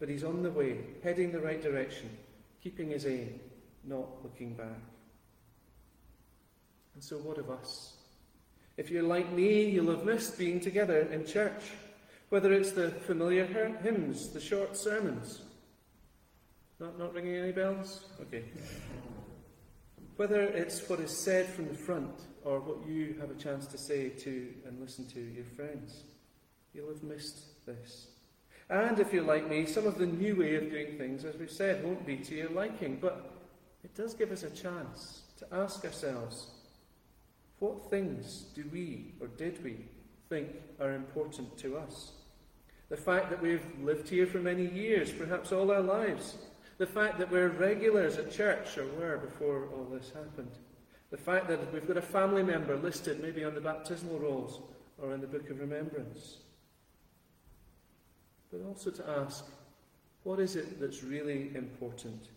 but 0.00 0.08
he's 0.08 0.24
on 0.24 0.42
the 0.42 0.50
way, 0.50 0.78
heading 1.02 1.30
the 1.30 1.40
right 1.40 1.62
direction, 1.62 2.08
keeping 2.62 2.90
his 2.90 3.06
aim, 3.06 3.38
not 3.84 4.22
looking 4.22 4.54
back. 4.54 4.80
And 6.94 7.04
so, 7.04 7.16
what 7.18 7.38
of 7.38 7.50
us? 7.50 7.94
If 8.76 8.90
you're 8.90 9.02
like 9.02 9.30
me, 9.32 9.68
you'll 9.68 9.90
have 9.90 10.04
missed 10.04 10.38
being 10.38 10.60
together 10.60 11.00
in 11.12 11.26
church, 11.26 11.62
whether 12.28 12.52
it's 12.52 12.72
the 12.72 12.90
familiar 12.90 13.46
hymns, 13.82 14.30
the 14.30 14.40
short 14.40 14.76
sermons. 14.76 15.42
Not, 16.78 16.98
not 16.98 17.14
ringing 17.14 17.36
any 17.36 17.52
bells? 17.52 18.04
Okay. 18.20 18.44
Whether 20.16 20.42
it's 20.42 20.88
what 20.88 21.00
is 21.00 21.16
said 21.16 21.46
from 21.46 21.68
the 21.68 21.74
front 21.74 22.14
or 22.44 22.60
what 22.60 22.86
you 22.86 23.16
have 23.20 23.30
a 23.30 23.34
chance 23.34 23.66
to 23.68 23.78
say 23.78 24.10
to 24.10 24.48
and 24.66 24.80
listen 24.80 25.06
to 25.08 25.20
your 25.20 25.44
friends, 25.44 26.04
you'll 26.72 26.88
have 26.88 27.02
missed 27.02 27.64
this. 27.66 28.08
And 28.70 29.00
if 29.00 29.12
you're 29.12 29.24
like 29.24 29.48
me, 29.48 29.64
some 29.64 29.86
of 29.86 29.98
the 29.98 30.06
new 30.06 30.36
way 30.36 30.56
of 30.56 30.70
doing 30.70 30.98
things, 30.98 31.24
as 31.24 31.36
we've 31.36 31.50
said, 31.50 31.82
won't 31.82 32.04
be 32.04 32.16
to 32.18 32.34
your 32.34 32.50
liking, 32.50 32.98
but 33.00 33.32
it 33.82 33.94
does 33.94 34.14
give 34.14 34.30
us 34.30 34.42
a 34.42 34.50
chance 34.50 35.22
to 35.38 35.46
ask 35.52 35.84
ourselves 35.84 36.48
what 37.58 37.90
things 37.90 38.44
do 38.54 38.64
we, 38.72 39.14
or 39.20 39.26
did 39.28 39.62
we, 39.64 39.86
think 40.28 40.48
are 40.80 40.92
important 40.92 41.56
to 41.58 41.78
us? 41.78 42.12
The 42.88 42.96
fact 42.96 43.28
that 43.30 43.42
we've 43.42 43.64
lived 43.82 44.08
here 44.08 44.26
for 44.26 44.38
many 44.38 44.66
years, 44.66 45.12
perhaps 45.12 45.52
all 45.52 45.70
our 45.70 45.82
lives. 45.82 46.36
The 46.78 46.86
fact 46.86 47.18
that 47.18 47.30
we're 47.30 47.48
regulars 47.48 48.16
at 48.16 48.32
church, 48.32 48.78
or 48.78 48.86
were 48.98 49.18
before 49.18 49.68
all 49.74 49.84
this 49.84 50.10
happened. 50.10 50.52
The 51.10 51.18
fact 51.18 51.48
that 51.48 51.72
we've 51.72 51.86
got 51.86 51.96
a 51.96 52.02
family 52.02 52.42
member 52.42 52.76
listed 52.76 53.20
maybe 53.20 53.44
on 53.44 53.54
the 53.54 53.60
baptismal 53.60 54.18
rolls 54.18 54.60
or 54.98 55.12
in 55.12 55.20
the 55.20 55.26
book 55.26 55.50
of 55.50 55.60
remembrance. 55.60 56.38
But 58.50 58.62
also 58.66 58.90
to 58.90 59.08
ask, 59.20 59.44
what 60.22 60.40
is 60.40 60.56
it 60.56 60.80
that's 60.80 61.02
really 61.02 61.50
important? 61.54 62.28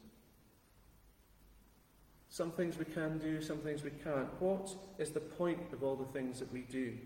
Some 2.29 2.51
things 2.51 2.77
we 2.77 2.85
can 2.85 3.17
do, 3.19 3.41
some 3.41 3.57
things 3.57 3.83
we 3.83 3.89
can't. 4.03 4.29
What 4.41 4.73
is 4.97 5.11
the 5.11 5.19
point 5.19 5.59
of 5.73 5.83
all 5.83 5.95
the 5.95 6.05
things 6.05 6.39
that 6.39 6.51
we 6.51 6.61
do? 6.61 6.97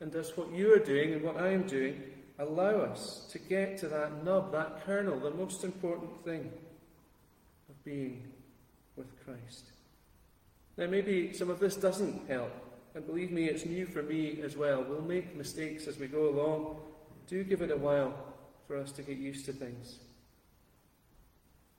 And 0.00 0.10
does 0.10 0.36
what 0.36 0.52
you 0.52 0.74
are 0.74 0.80
doing 0.80 1.12
and 1.12 1.22
what 1.22 1.36
I 1.36 1.48
am 1.48 1.62
doing 1.62 2.02
allow 2.38 2.80
us 2.80 3.26
to 3.30 3.38
get 3.38 3.78
to 3.78 3.88
that 3.88 4.24
nub, 4.24 4.52
that 4.52 4.84
kernel, 4.84 5.18
the 5.18 5.30
most 5.30 5.64
important 5.64 6.24
thing 6.24 6.50
of 7.68 7.84
being 7.84 8.22
with 8.96 9.08
Christ? 9.24 9.72
Now, 10.76 10.86
maybe 10.86 11.32
some 11.32 11.50
of 11.50 11.60
this 11.60 11.76
doesn't 11.76 12.28
help, 12.28 12.52
and 12.94 13.06
believe 13.06 13.30
me, 13.30 13.44
it's 13.44 13.66
new 13.66 13.86
for 13.86 14.02
me 14.02 14.40
as 14.42 14.56
well. 14.56 14.82
We'll 14.82 15.02
make 15.02 15.36
mistakes 15.36 15.86
as 15.86 15.98
we 15.98 16.06
go 16.06 16.28
along. 16.28 16.76
Do 17.26 17.44
give 17.44 17.62
it 17.62 17.70
a 17.70 17.76
while 17.76 18.14
for 18.66 18.76
us 18.76 18.92
to 18.92 19.02
get 19.02 19.18
used 19.18 19.44
to 19.46 19.52
things. 19.52 19.98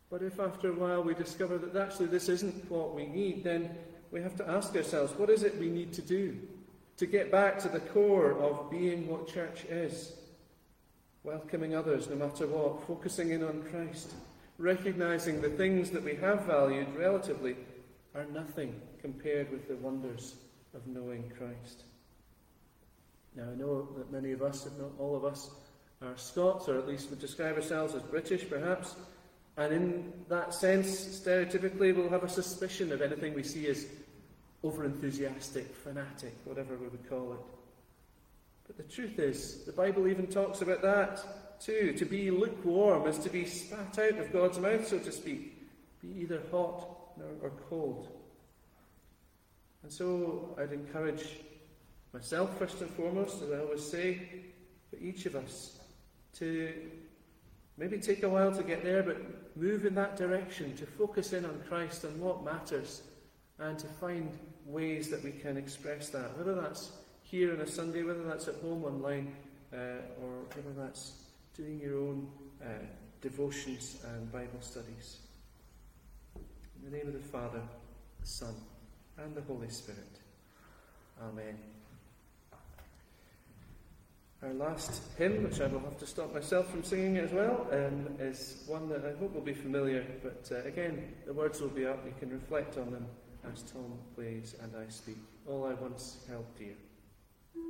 But 0.09 0.21
if 0.21 0.39
after 0.39 0.69
a 0.69 0.75
while 0.75 1.03
we 1.03 1.15
discover 1.15 1.57
that 1.57 1.75
actually 1.75 2.05
this 2.05 2.29
isn't 2.29 2.69
what 2.69 2.93
we 2.93 3.07
need, 3.07 3.43
then 3.43 3.75
we 4.11 4.21
have 4.21 4.35
to 4.37 4.47
ask 4.47 4.75
ourselves 4.75 5.11
what 5.17 5.31
is 5.31 5.41
it 5.41 5.57
we 5.57 5.69
need 5.69 5.91
to 5.93 6.03
do 6.03 6.37
to 6.97 7.07
get 7.07 7.31
back 7.31 7.57
to 7.59 7.67
the 7.67 7.79
core 7.79 8.39
of 8.39 8.69
being 8.69 9.07
what 9.07 9.27
church 9.27 9.65
is? 9.65 10.13
Welcoming 11.23 11.73
others 11.73 12.09
no 12.09 12.15
matter 12.15 12.47
what, 12.47 12.85
focusing 12.85 13.31
in 13.31 13.43
on 13.43 13.63
Christ, 13.71 14.13
recognizing 14.57 15.41
the 15.41 15.49
things 15.49 15.89
that 15.91 16.03
we 16.03 16.15
have 16.15 16.41
valued 16.41 16.93
relatively 16.97 17.55
are 18.13 18.25
nothing 18.25 18.79
compared 19.01 19.49
with 19.49 19.67
the 19.69 19.77
wonders 19.77 20.35
of 20.73 20.85
knowing 20.85 21.31
Christ. 21.37 21.83
Now, 23.35 23.43
I 23.51 23.55
know 23.55 23.87
that 23.97 24.11
many 24.11 24.31
of 24.33 24.41
us, 24.41 24.65
if 24.65 24.73
not 24.77 24.91
all 24.99 25.15
of 25.15 25.23
us, 25.23 25.49
are 26.01 26.17
Scots, 26.17 26.67
or 26.67 26.77
at 26.77 26.87
least 26.87 27.09
would 27.09 27.21
describe 27.21 27.55
ourselves 27.55 27.95
as 27.95 28.01
British, 28.03 28.47
perhaps. 28.47 28.95
And 29.55 29.73
in 29.73 30.13
that 30.29 30.53
sense, 30.53 30.89
stereotypically, 30.89 31.95
we'll 31.95 32.09
have 32.09 32.23
a 32.23 32.29
suspicion 32.29 32.91
of 32.91 33.01
anything 33.01 33.33
we 33.33 33.43
see 33.43 33.67
as 33.67 33.87
over 34.61 34.83
enthusiastic, 34.83 35.73
fanatic, 35.73 36.33
whatever 36.43 36.75
we 36.75 36.87
would 36.87 37.09
call 37.09 37.33
it. 37.33 37.62
But 38.75 38.87
the 38.87 38.93
truth 38.93 39.19
is, 39.19 39.63
the 39.65 39.71
Bible 39.71 40.07
even 40.07 40.27
talks 40.27 40.61
about 40.61 40.81
that 40.81 41.59
too. 41.59 41.93
To 41.93 42.05
be 42.05 42.31
lukewarm 42.31 43.07
is 43.07 43.17
to 43.19 43.29
be 43.29 43.45
spat 43.45 43.99
out 43.99 44.19
of 44.19 44.33
God's 44.33 44.59
mouth, 44.59 44.87
so 44.87 44.99
to 44.99 45.11
speak. 45.11 45.69
Be 46.01 46.21
either 46.21 46.41
hot 46.51 46.87
or 47.41 47.51
cold. 47.69 48.09
And 49.83 49.91
so 49.91 50.55
I'd 50.59 50.71
encourage 50.71 51.39
myself, 52.13 52.57
first 52.57 52.81
and 52.81 52.89
foremost, 52.91 53.41
as 53.41 53.51
I 53.51 53.59
always 53.59 53.85
say, 53.85 54.21
for 54.89 54.97
each 54.97 55.25
of 55.25 55.35
us 55.35 55.79
to 56.37 56.73
maybe 57.77 57.97
take 57.97 58.23
a 58.23 58.29
while 58.29 58.51
to 58.53 58.63
get 58.63 58.83
there, 58.83 59.03
but 59.03 59.17
move 59.55 59.85
in 59.85 59.95
that 59.95 60.15
direction, 60.15 60.75
to 60.77 60.85
focus 60.85 61.33
in 61.33 61.45
on 61.45 61.61
Christ 61.67 62.03
and 62.03 62.19
what 62.21 62.43
matters, 62.43 63.03
and 63.59 63.77
to 63.79 63.87
find 63.87 64.29
ways 64.65 65.09
that 65.09 65.23
we 65.23 65.31
can 65.31 65.57
express 65.57 66.09
that, 66.09 66.37
whether 66.37 66.55
that's 66.55 66.91
here 67.33 67.51
on 67.51 67.61
a 67.61 67.67
Sunday, 67.67 68.03
whether 68.03 68.21
that's 68.21 68.47
at 68.47 68.53
home 68.61 68.85
online, 68.85 69.33
uh, 69.73 69.77
or 70.21 70.45
whether 70.53 70.85
that's 70.85 71.13
doing 71.57 71.79
your 71.79 71.97
own 71.97 72.27
uh, 72.61 72.67
devotions 73.21 73.97
and 74.05 74.31
Bible 74.31 74.61
studies. 74.61 75.17
In 76.35 76.91
the 76.91 76.95
name 76.95 77.07
of 77.07 77.13
the 77.13 77.19
Father, 77.19 77.59
the 78.21 78.27
Son, 78.27 78.53
and 79.17 79.33
the 79.33 79.41
Holy 79.41 79.67
Spirit. 79.69 80.19
Amen. 81.23 81.57
Our 84.43 84.53
last 84.53 85.01
hymn, 85.17 85.43
which 85.43 85.59
I 85.59 85.65
will 85.65 85.79
have 85.79 85.97
to 85.97 86.05
stop 86.05 86.35
myself 86.35 86.69
from 86.69 86.83
singing 86.83 87.17
as 87.17 87.31
well, 87.31 87.65
um, 87.71 88.09
is 88.19 88.63
one 88.67 88.87
that 88.89 89.03
I 89.05 89.17
hope 89.17 89.33
will 89.33 89.41
be 89.41 89.55
familiar, 89.55 90.05
but 90.21 90.47
uh, 90.51 90.67
again, 90.67 91.15
the 91.25 91.33
words 91.33 91.61
will 91.61 91.69
be 91.69 91.87
up. 91.87 92.05
You 92.05 92.13
can 92.19 92.29
reflect 92.29 92.77
on 92.77 92.91
them 92.91 93.07
as 93.51 93.63
Tom 93.63 93.97
plays 94.13 94.53
and 94.61 94.71
I 94.75 94.87
speak. 94.91 95.17
All 95.47 95.65
I 95.65 95.73
once 95.73 96.19
held 96.29 96.45
dear. 96.59 96.75
All 97.55 97.61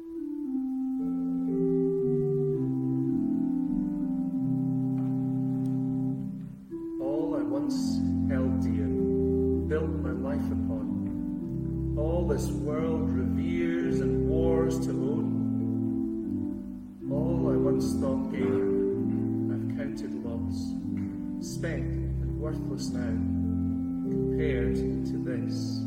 I 7.38 7.43
once 7.43 7.99
held 8.29 8.61
dear, 8.61 8.88
built 9.67 9.89
my 9.99 10.11
life 10.11 10.45
upon. 10.45 11.95
All 11.97 12.25
this 12.25 12.47
world 12.47 13.09
reveres 13.09 13.99
and 13.99 14.29
wars 14.29 14.79
to 14.86 14.91
own. 14.91 15.41
All 17.11 17.51
I 17.51 17.57
once 17.57 17.93
thought 17.95 18.31
gain, 18.31 19.51
I've 19.51 19.67
counted 19.77 20.13
loss, 20.23 20.75
spent 21.45 21.91
and 22.21 22.39
worthless 22.39 22.89
now, 22.89 23.17
compared 24.09 24.75
to 24.77 25.17
this. 25.17 25.82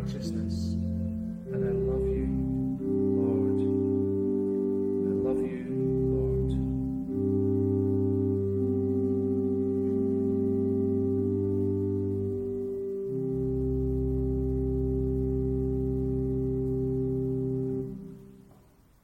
Righteousness, 0.00 0.74
and 1.52 1.64
I 1.64 1.72
love 1.72 2.06
you, 2.08 2.26
Lord. 3.20 3.60
I 5.06 5.12
love 5.28 5.40
you, 5.42 5.66
Lord. 6.14 6.50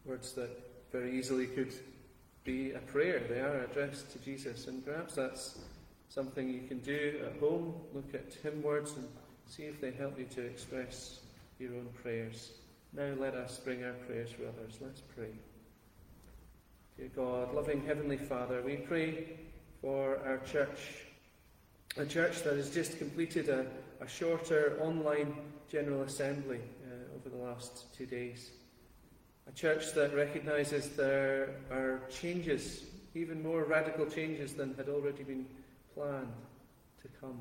Words 0.06 0.32
that 0.32 0.50
very 0.92 1.18
easily 1.18 1.46
could 1.46 1.74
be 2.44 2.72
a 2.72 2.78
prayer. 2.78 3.20
They 3.28 3.40
are 3.40 3.64
addressed 3.64 4.12
to 4.12 4.18
Jesus, 4.20 4.66
and 4.66 4.84
perhaps 4.84 5.14
that's 5.16 5.58
something 6.08 6.48
you 6.48 6.66
can 6.66 6.78
do 6.78 7.20
at 7.26 7.38
home. 7.38 7.74
Look 7.92 8.14
at 8.14 8.32
hymn 8.42 8.62
words 8.62 8.94
and 8.96 9.06
see 9.46 9.64
if 9.64 9.80
they 9.80 9.92
help 9.92 10.18
you 10.18 10.26
to 10.26 10.42
express 10.42 11.20
your 11.58 11.74
own 11.74 11.88
prayers. 12.02 12.52
Now 12.92 13.12
let 13.18 13.34
us 13.34 13.58
bring 13.58 13.84
our 13.84 13.92
prayers 14.06 14.30
for 14.30 14.42
others. 14.42 14.78
Let's 14.80 15.00
pray. 15.00 15.30
Dear 16.96 17.10
God, 17.14 17.54
loving 17.54 17.84
Heavenly 17.84 18.16
Father, 18.16 18.62
we 18.62 18.76
pray 18.76 19.38
for 19.80 20.18
our 20.26 20.38
church 20.38 21.06
A 21.98 22.04
church 22.04 22.42
that 22.42 22.56
has 22.56 22.68
just 22.68 22.98
completed 22.98 23.48
a, 23.48 23.64
a 24.02 24.06
shorter 24.06 24.78
online 24.82 25.34
General 25.70 26.02
Assembly 26.02 26.60
uh, 26.84 27.16
over 27.16 27.34
the 27.34 27.42
last 27.42 27.90
two 27.96 28.04
days. 28.04 28.50
A 29.48 29.52
church 29.52 29.94
that 29.94 30.14
recognises 30.14 30.90
there 30.90 31.54
are 31.70 32.02
changes, 32.10 32.84
even 33.14 33.42
more 33.42 33.64
radical 33.64 34.04
changes 34.04 34.52
than 34.52 34.74
had 34.74 34.90
already 34.90 35.22
been 35.22 35.46
planned 35.94 36.34
to 37.00 37.08
come. 37.18 37.40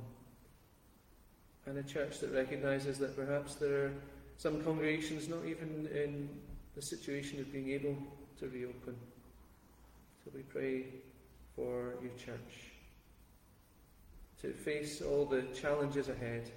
And 1.67 1.77
a 1.77 1.83
church 1.83 2.19
that 2.19 2.31
recognises 2.31 2.99
that 2.99 3.15
perhaps 3.15 3.55
there 3.55 3.85
are 3.85 3.91
some 4.37 4.63
congregations 4.63 5.27
not 5.27 5.45
even 5.45 5.89
in 5.93 6.29
the 6.75 6.81
situation 6.81 7.39
of 7.39 7.51
being 7.51 7.71
able 7.71 7.97
to 8.39 8.47
reopen. 8.49 8.95
So 10.23 10.31
we 10.35 10.41
pray 10.41 10.85
for 11.55 11.95
your 12.01 12.11
church 12.17 12.71
to 14.41 14.51
face 14.51 15.01
all 15.01 15.25
the 15.25 15.43
challenges 15.59 16.09
ahead, 16.09 16.51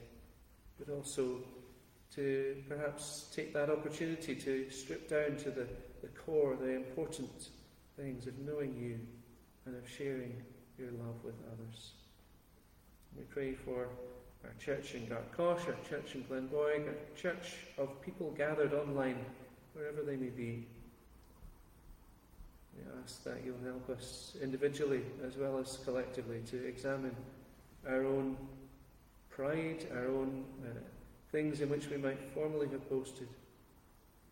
but 0.79 0.93
also 0.93 1.39
to 2.15 2.57
perhaps 2.69 3.31
take 3.35 3.53
that 3.55 3.71
opportunity 3.71 4.35
to 4.35 4.71
strip 4.71 5.09
down 5.09 5.37
to 5.37 5.51
the, 5.51 5.67
the 6.03 6.09
core, 6.09 6.57
the 6.57 6.75
important 6.75 7.49
things 7.97 8.27
of 8.27 8.39
knowing 8.39 8.77
you 8.77 8.99
and 9.67 9.77
of 9.77 9.89
sharing 9.89 10.35
your 10.79 10.91
love 10.93 11.23
with 11.25 11.35
others. 11.53 11.93
We 13.17 13.25
pray 13.25 13.55
for 13.55 13.89
our 14.45 14.53
church 14.59 14.95
in 14.95 15.07
Gartcosh, 15.07 15.67
our 15.67 15.77
church 15.89 16.15
in 16.15 16.25
Glenboig, 16.25 16.87
our 16.87 16.95
church 17.17 17.57
of 17.77 18.01
people 18.03 18.31
gathered 18.33 18.73
online, 18.73 19.25
wherever 19.75 20.03
they 20.03 20.17
may 20.17 20.31
be. 20.31 20.67
We 22.77 22.83
ask 23.03 23.25
that 23.25 23.39
you'll 23.45 23.65
help 23.65 23.91
us 23.91 24.37
individually 24.41 25.03
as 25.27 25.37
well 25.37 25.59
as 25.59 25.79
collectively 25.85 26.43
to 26.51 26.67
examine 26.67 27.17
our 27.89 28.05
own 28.05 28.37
pride, 29.31 29.87
our 29.95 30.07
own 30.07 30.45
uh, 30.65 30.69
things 31.33 31.61
in 31.61 31.69
which 31.69 31.89
we 31.91 31.97
might 31.97 32.23
formerly 32.35 32.69
have 32.69 32.89
boasted, 32.89 33.29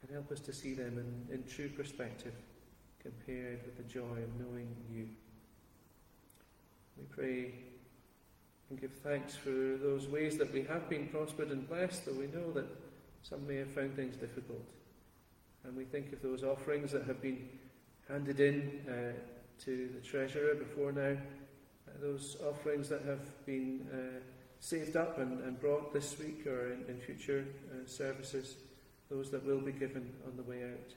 and 0.03 0.11
help 0.11 0.31
us 0.31 0.41
to 0.41 0.53
see 0.53 0.75
them 0.75 0.99
in, 0.99 1.35
in 1.35 1.45
true 1.45 1.69
perspective 1.69 2.35
compared 3.01 3.65
with 3.65 3.77
the 3.77 3.83
joy 3.85 4.03
of 4.23 4.41
knowing 4.41 4.69
you. 4.93 5.09
We 6.97 7.05
pray 7.05 7.55
and 8.69 8.81
give 8.81 8.93
thanks 9.05 9.35
for 9.37 9.51
those 9.51 10.09
ways 10.09 10.37
that 10.39 10.53
we 10.53 10.63
have 10.65 10.89
been 10.89 11.07
prospered 11.09 11.51
and 11.51 11.69
blessed, 11.69 12.07
though 12.07 12.13
we 12.13 12.27
know 12.27 12.51
that 12.53 12.67
some 13.23 13.47
may 13.47 13.57
have 13.57 13.71
found 13.71 13.95
things 13.95 14.17
difficult. 14.17 14.65
And 15.65 15.77
we 15.77 15.85
think 15.85 16.13
of 16.13 16.23
those 16.23 16.43
offerings 16.43 16.93
that 16.93 17.07
have 17.07 17.21
been 17.23 17.49
handed 18.09 18.41
in 18.41 18.81
uh, 18.89 19.13
to 19.65 19.91
the 19.95 20.01
treasurer 20.01 20.55
before 20.55 20.93
now, 20.93 21.13
uh, 21.13 21.93
those 22.01 22.37
offerings 22.49 22.89
that 22.89 23.03
have 23.03 23.47
been 23.47 23.87
uh, 23.93 24.21
saved 24.61 24.97
up 24.97 25.19
and, 25.19 25.41
and, 25.45 25.61
brought 25.61 25.93
this 25.93 26.19
week 26.19 26.47
or 26.47 26.73
in, 26.73 26.85
in 26.89 27.01
future 27.01 27.45
uh, 27.71 27.87
services, 27.87 28.57
those 29.11 29.31
that 29.31 29.45
will 29.45 29.61
be 29.61 29.73
given 29.73 30.13
on 30.27 30.37
the 30.37 30.43
way 30.43 30.63
out, 30.65 30.93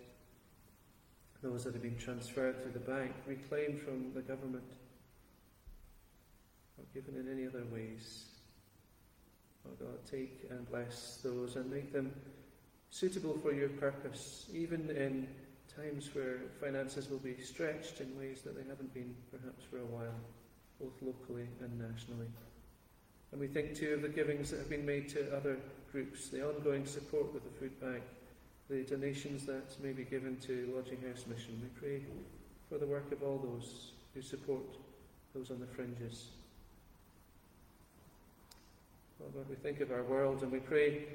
those 1.41 1.63
that 1.63 1.73
have 1.73 1.83
been 1.83 1.97
transferred 1.97 2.61
to 2.63 2.69
the 2.69 2.79
bank, 2.79 3.11
reclaimed 3.27 3.79
from 3.79 4.11
the 4.13 4.21
government 4.21 4.63
or 6.79 6.85
given 6.93 7.15
in 7.19 7.31
any 7.31 7.45
other 7.45 7.63
ways. 7.71 8.25
Oh 9.67 9.75
God, 9.79 10.05
take 10.09 10.47
and 10.49 10.67
bless 10.69 11.19
those 11.23 11.55
and 11.57 11.69
make 11.69 11.91
them 11.91 12.11
suitable 12.89 13.37
for 13.41 13.53
your 13.53 13.69
purpose, 13.69 14.45
even 14.53 14.89
in 14.89 15.27
times 15.75 16.09
where 16.13 16.39
finances 16.59 17.09
will 17.09 17.19
be 17.19 17.37
stretched 17.41 18.01
in 18.01 18.17
ways 18.17 18.41
that 18.41 18.55
they 18.55 18.67
haven't 18.67 18.93
been 18.93 19.13
perhaps 19.31 19.63
for 19.69 19.77
a 19.77 19.85
while, 19.85 20.15
both 20.79 20.93
locally 21.01 21.47
and 21.61 21.79
nationally. 21.79 22.27
And 23.31 23.39
we 23.39 23.47
think 23.47 23.75
too 23.75 23.93
of 23.93 24.01
the 24.01 24.09
givings 24.09 24.49
that 24.49 24.57
have 24.57 24.69
been 24.69 24.85
made 24.85 25.07
to 25.09 25.35
other 25.35 25.57
groups, 25.91 26.29
the 26.29 26.47
ongoing 26.47 26.85
support 26.85 27.33
with 27.33 27.43
the 27.43 27.59
food 27.59 27.79
bank, 27.79 28.03
the 28.69 28.83
donations 28.83 29.45
that 29.45 29.81
may 29.83 29.91
be 29.91 30.03
given 30.03 30.37
to 30.37 30.71
Lodging 30.75 31.01
House 31.07 31.25
Mission. 31.27 31.59
We 31.61 31.69
pray 31.79 32.01
for 32.69 32.77
the 32.77 32.87
work 32.87 33.11
of 33.11 33.21
all 33.21 33.37
those 33.37 33.91
who 34.13 34.21
support 34.21 34.77
those 35.35 35.51
on 35.51 35.59
the 35.59 35.67
fringes. 35.67 36.29
God, 39.19 39.49
we 39.49 39.55
think 39.55 39.81
of 39.81 39.91
our 39.91 40.03
world 40.03 40.43
and 40.43 40.51
we 40.51 40.59
pray 40.59 41.05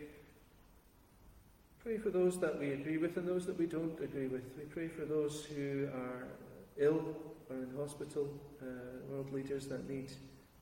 pray 1.82 1.98
for 1.98 2.10
those 2.10 2.38
that 2.40 2.58
we 2.58 2.72
agree 2.72 2.96
with 2.96 3.16
and 3.18 3.28
those 3.28 3.44
that 3.44 3.58
we 3.58 3.66
don't 3.66 4.00
agree 4.00 4.26
with. 4.26 4.42
We 4.56 4.64
pray 4.64 4.88
for 4.88 5.04
those 5.04 5.44
who 5.44 5.86
are 5.94 6.28
ill 6.78 7.14
or 7.50 7.56
in 7.56 7.70
hospital, 7.76 8.28
uh, 8.62 8.66
world 9.10 9.30
leaders 9.32 9.66
that 9.66 9.88
need 9.88 10.10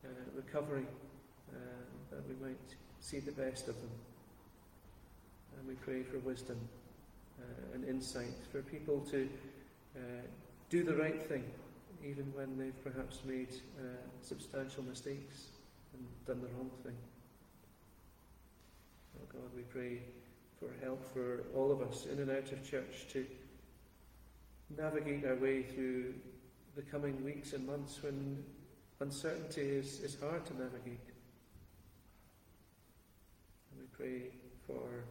uh, 0.04 0.08
recovery, 0.34 0.86
uh, 1.52 1.58
that 2.10 2.28
we 2.28 2.34
might 2.44 2.74
see 2.98 3.20
the 3.20 3.30
best 3.30 3.68
of 3.68 3.76
them. 3.80 3.90
And 5.58 5.68
we 5.68 5.74
pray 5.74 6.02
for 6.02 6.18
wisdom 6.18 6.58
uh, 7.40 7.74
and 7.74 7.84
insight 7.84 8.34
for 8.50 8.62
people 8.62 9.00
to 9.12 9.28
uh, 9.96 10.00
do 10.70 10.82
the 10.82 10.96
right 10.96 11.24
thing, 11.28 11.44
even 12.04 12.32
when 12.34 12.58
they've 12.58 12.82
perhaps 12.82 13.20
made 13.24 13.54
uh, 13.78 13.84
substantial 14.22 14.82
mistakes 14.82 15.46
and 15.94 16.04
done 16.26 16.40
the 16.40 16.48
wrong 16.56 16.70
thing. 16.82 16.96
Oh 19.18 19.26
God, 19.32 19.50
we 19.54 19.62
pray 19.62 20.02
for 20.58 20.70
help 20.82 21.04
for 21.12 21.44
all 21.56 21.72
of 21.72 21.82
us 21.82 22.06
in 22.06 22.18
and 22.18 22.30
out 22.30 22.52
of 22.52 22.68
church 22.68 23.06
to 23.12 23.26
navigate 24.76 25.24
our 25.26 25.36
way 25.36 25.62
through 25.62 26.14
the 26.76 26.82
coming 26.82 27.22
weeks 27.24 27.52
and 27.52 27.66
months 27.66 28.02
when 28.02 28.42
uncertainty 29.00 29.62
is, 29.62 30.00
is 30.00 30.16
hard 30.20 30.46
to 30.46 30.54
navigate. 30.54 31.00
And 33.70 33.80
we 33.80 33.86
pray 33.92 34.30
for 34.66 35.04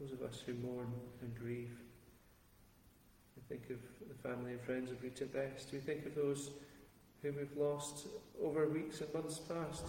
those 0.00 0.12
of 0.12 0.22
us 0.22 0.42
who 0.44 0.54
mourn 0.54 0.92
and 1.20 1.34
grieve. 1.38 1.76
We 3.36 3.42
think 3.48 3.70
of 3.70 3.78
the 4.08 4.28
family 4.28 4.52
and 4.52 4.60
friends 4.60 4.90
of 4.90 5.02
Rita 5.02 5.26
Best. 5.26 5.72
We 5.72 5.78
think 5.78 6.06
of 6.06 6.14
those 6.14 6.50
whom 7.22 7.36
we've 7.36 7.56
lost 7.56 8.06
over 8.42 8.68
weeks 8.68 9.00
and 9.00 9.12
months 9.12 9.38
past. 9.38 9.84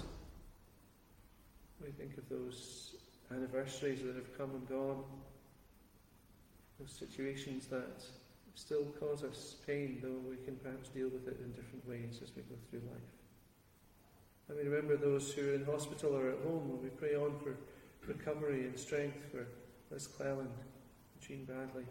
We 1.83 1.91
think 1.91 2.17
of 2.17 2.27
those 2.29 2.95
anniversaries 3.31 4.01
that 4.03 4.15
have 4.15 4.37
come 4.37 4.51
and 4.51 4.67
gone, 4.67 5.03
those 6.79 6.91
situations 6.91 7.67
that 7.67 8.03
still 8.55 8.85
cause 8.99 9.23
us 9.23 9.55
pain, 9.65 9.99
though 10.01 10.29
we 10.29 10.37
can 10.43 10.55
perhaps 10.57 10.89
deal 10.89 11.09
with 11.09 11.27
it 11.27 11.39
in 11.43 11.51
different 11.51 11.87
ways 11.87 12.19
as 12.21 12.31
we 12.35 12.43
go 12.43 12.55
through 12.69 12.81
life. 12.91 13.01
And 14.49 14.57
we 14.57 14.63
remember 14.63 14.97
those 14.97 15.31
who 15.31 15.49
are 15.49 15.53
in 15.53 15.65
hospital 15.65 16.15
or 16.15 16.29
at 16.29 16.39
home, 16.43 16.69
and 16.71 16.83
we 16.83 16.89
pray 16.89 17.15
on 17.15 17.39
for 17.39 17.55
recovery 18.05 18.65
and 18.65 18.77
strength 18.77 19.23
for 19.31 19.47
Liz 19.89 20.07
Cleland, 20.07 20.49
Jean 21.21 21.45
Bradley. 21.45 21.85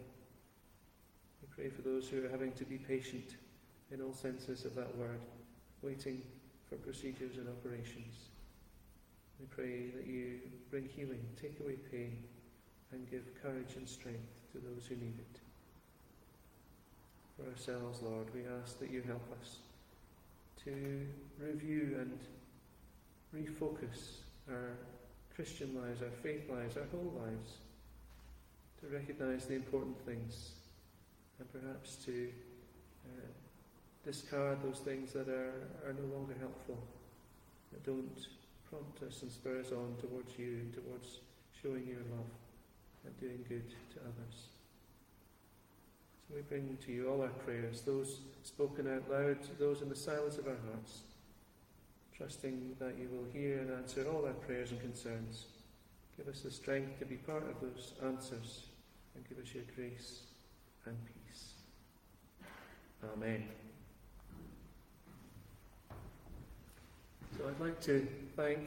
We 1.41 1.47
pray 1.49 1.69
for 1.69 1.81
those 1.81 2.07
who 2.07 2.25
are 2.25 2.29
having 2.29 2.53
to 2.53 2.65
be 2.65 2.77
patient 2.77 3.35
in 3.91 4.01
all 4.01 4.13
senses 4.13 4.65
of 4.65 4.75
that 4.75 4.95
word, 4.97 5.19
waiting 5.81 6.21
for 6.69 6.75
procedures 6.75 7.37
and 7.37 7.47
operations. 7.49 8.29
We 9.39 9.45
pray 9.47 9.89
that 9.95 10.07
you 10.07 10.39
bring 10.69 10.87
healing, 10.95 11.25
take 11.41 11.59
away 11.59 11.75
pain, 11.91 12.23
and 12.91 13.09
give 13.09 13.23
courage 13.41 13.75
and 13.75 13.87
strength 13.87 14.41
to 14.51 14.59
those 14.59 14.85
who 14.87 14.95
need 14.95 15.17
it. 15.19 15.39
For 17.35 17.49
ourselves, 17.49 18.01
Lord, 18.01 18.27
we 18.33 18.41
ask 18.61 18.79
that 18.79 18.91
you 18.91 19.01
help 19.01 19.27
us 19.41 19.57
to 20.63 21.05
review 21.39 21.97
and 21.99 22.19
refocus 23.35 24.17
our 24.49 24.77
Christian 25.35 25.75
lives, 25.75 26.01
our 26.01 26.11
faith 26.21 26.49
lives, 26.49 26.77
our 26.77 26.85
whole 26.91 27.13
lives, 27.25 27.53
to 28.81 28.87
recognize 28.87 29.45
the 29.45 29.55
important 29.55 29.99
things, 30.05 30.51
and 31.39 31.51
perhaps 31.51 31.95
to 32.05 32.29
uh, 33.05 33.25
discard 34.05 34.61
those 34.61 34.79
things 34.79 35.11
that 35.13 35.27
are, 35.27 35.67
are 35.85 35.93
no 35.93 36.15
longer 36.15 36.35
helpful, 36.39 36.77
that 37.71 37.83
don't 37.83 38.27
prompt 38.73 39.03
us 39.03 39.21
and 39.21 39.31
spur 39.31 39.59
us 39.59 39.71
on 39.71 39.95
towards 40.01 40.37
you, 40.37 40.61
towards 40.73 41.19
showing 41.61 41.85
your 41.87 42.01
love 42.09 42.31
and 43.05 43.19
doing 43.19 43.45
good 43.47 43.69
to 43.69 43.99
others. 43.99 44.49
So 46.27 46.35
we 46.35 46.41
bring 46.41 46.77
to 46.85 46.91
you 46.91 47.09
all 47.09 47.21
our 47.21 47.35
prayers, 47.45 47.81
those 47.81 48.21
spoken 48.43 48.91
out 48.91 49.09
loud, 49.11 49.37
those 49.59 49.81
in 49.81 49.89
the 49.89 49.95
silence 49.95 50.37
of 50.37 50.47
our 50.47 50.57
hearts, 50.71 51.01
trusting 52.17 52.75
that 52.79 52.95
you 52.97 53.09
will 53.09 53.29
hear 53.31 53.59
and 53.59 53.71
answer 53.71 54.07
all 54.09 54.25
our 54.25 54.33
prayers 54.33 54.71
and 54.71 54.81
concerns. 54.81 55.45
Give 56.17 56.27
us 56.27 56.41
the 56.41 56.51
strength 56.51 56.97
to 56.99 57.05
be 57.05 57.15
part 57.15 57.43
of 57.43 57.61
those 57.61 57.93
answers 58.03 58.63
and 59.15 59.27
give 59.29 59.37
us 59.37 59.53
your 59.53 59.65
grace 59.75 60.21
and 60.85 60.97
peace. 61.05 61.53
Amen. 63.13 63.62
So 67.37 67.47
I'd 67.47 67.59
like 67.59 67.81
to 67.81 68.07
thank 68.35 68.59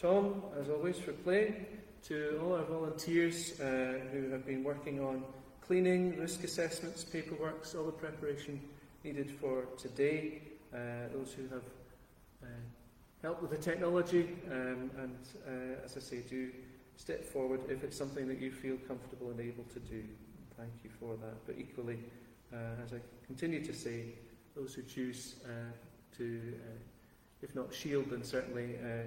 Tom, 0.00 0.42
as 0.60 0.68
always, 0.68 0.98
for 0.98 1.12
playing, 1.12 1.66
to 2.04 2.40
all 2.42 2.54
our 2.54 2.64
volunteers 2.64 3.58
uh, 3.60 3.98
who 4.12 4.30
have 4.30 4.46
been 4.46 4.62
working 4.62 5.00
on 5.00 5.24
cleaning, 5.60 6.18
risk 6.18 6.44
assessments, 6.44 7.02
paperwork, 7.04 7.66
all 7.76 7.86
the 7.86 7.92
preparation 7.92 8.60
needed 9.02 9.30
for 9.30 9.64
today, 9.76 10.42
uh, 10.72 11.08
those 11.12 11.32
who 11.32 11.42
have 11.44 11.64
uh, 12.42 12.46
help 13.22 13.40
with 13.42 13.50
the 13.50 13.58
technology, 13.58 14.28
um, 14.50 14.90
and 14.98 15.18
uh, 15.48 15.84
as 15.84 15.96
I 15.96 16.00
say, 16.00 16.20
do 16.28 16.50
step 16.96 17.24
forward 17.24 17.62
if 17.68 17.82
it's 17.82 17.96
something 17.96 18.28
that 18.28 18.38
you 18.38 18.52
feel 18.52 18.76
comfortable 18.86 19.30
and 19.30 19.40
able 19.40 19.64
to 19.72 19.80
do. 19.80 20.04
Thank 20.56 20.72
you 20.84 20.90
for 21.00 21.16
that. 21.16 21.46
But 21.46 21.56
equally, 21.58 21.98
uh, 22.52 22.82
as 22.84 22.92
I 22.92 22.98
continue 23.26 23.64
to 23.64 23.72
say, 23.72 24.14
those 24.54 24.74
who 24.74 24.82
choose 24.82 25.36
uh, 25.44 25.72
to, 26.18 26.54
if 27.44 27.54
not 27.54 27.72
shield, 27.72 28.06
then 28.10 28.24
certainly 28.24 28.76
uh, 28.82 29.06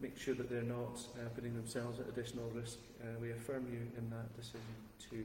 make 0.00 0.16
sure 0.18 0.34
that 0.34 0.50
they're 0.50 0.62
not 0.62 1.00
uh, 1.14 1.28
putting 1.34 1.54
themselves 1.54 1.98
at 1.98 2.06
additional 2.08 2.48
risk. 2.50 2.78
Uh, 3.02 3.06
we 3.20 3.30
affirm 3.30 3.66
you 3.72 3.80
in 3.96 4.10
that 4.10 4.36
decision 4.36 4.60
too. 5.10 5.24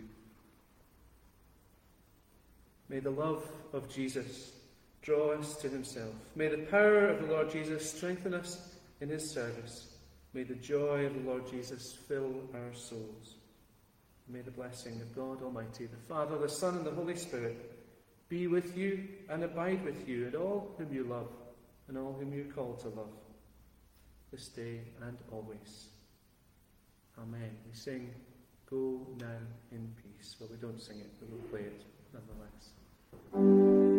May 2.88 3.00
the 3.00 3.12
love 3.12 3.46
of 3.74 3.90
Jesus 3.94 4.54
draw 5.02 5.32
us 5.32 5.56
to 5.58 5.70
himself. 5.70 6.14
May 6.36 6.48
the 6.48 6.60
power 6.60 7.10
of 7.10 7.22
the 7.22 7.34
Lord 7.34 7.52
Jesus 7.52 7.92
strengthen 7.92 8.34
us 8.34 8.76
in 9.02 9.10
his 9.10 9.30
service. 9.30 9.88
May 10.34 10.44
the 10.44 10.56
joy 10.56 11.06
of 11.06 11.14
the 11.14 11.30
Lord 11.30 11.50
Jesus 11.50 11.94
fill 12.08 12.36
our 12.54 12.74
souls. 12.74 13.36
May 14.30 14.42
the 14.42 14.52
blessing 14.52 15.02
of 15.02 15.16
God 15.16 15.44
Almighty, 15.44 15.88
the 15.88 16.08
Father, 16.08 16.38
the 16.38 16.50
Son, 16.50 16.76
and 16.76 16.86
the 16.86 16.92
Holy 16.92 17.16
Spirit 17.16 17.72
be 18.30 18.48
with 18.48 18.78
you 18.78 19.08
and 19.30 19.44
abide 19.44 19.84
with 19.84 20.08
you 20.08 20.26
and 20.26 20.36
all 20.36 20.74
whom 20.78 20.94
you 20.94 21.04
love 21.04 21.28
and 21.88 21.98
all 21.98 22.14
whom 22.20 22.34
you're 22.34 22.46
called 22.46 22.80
to 22.80 22.90
love 22.90 23.14
this 24.32 24.48
day 24.48 24.82
and 25.02 25.18
always. 25.32 25.88
Amen. 27.18 27.52
We 27.68 27.76
sing 27.76 28.10
Go 28.70 29.08
Now 29.20 29.38
in 29.72 29.94
Peace. 30.02 30.36
Well, 30.40 30.50
we 30.52 30.58
don't 30.58 30.82
sing 30.82 31.00
it, 31.00 31.12
but 31.20 31.30
we'll 31.30 31.50
play 31.50 31.62
it 31.62 31.84
nonetheless. 32.14 33.95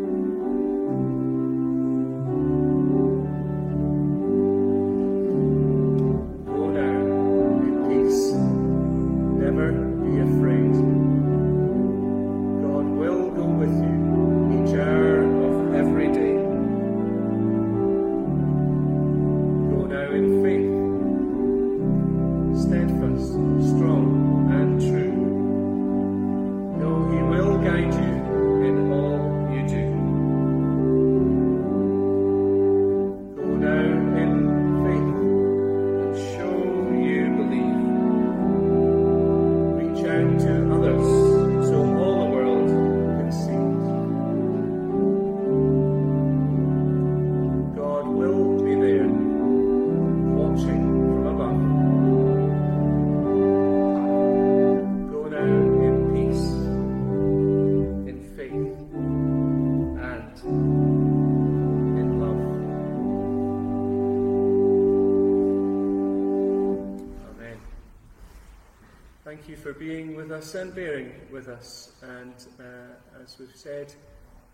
With 71.47 71.59
us. 71.59 71.92
And 72.03 72.34
uh, 72.61 73.22
as 73.22 73.36
we've 73.38 73.55
said, 73.55 73.92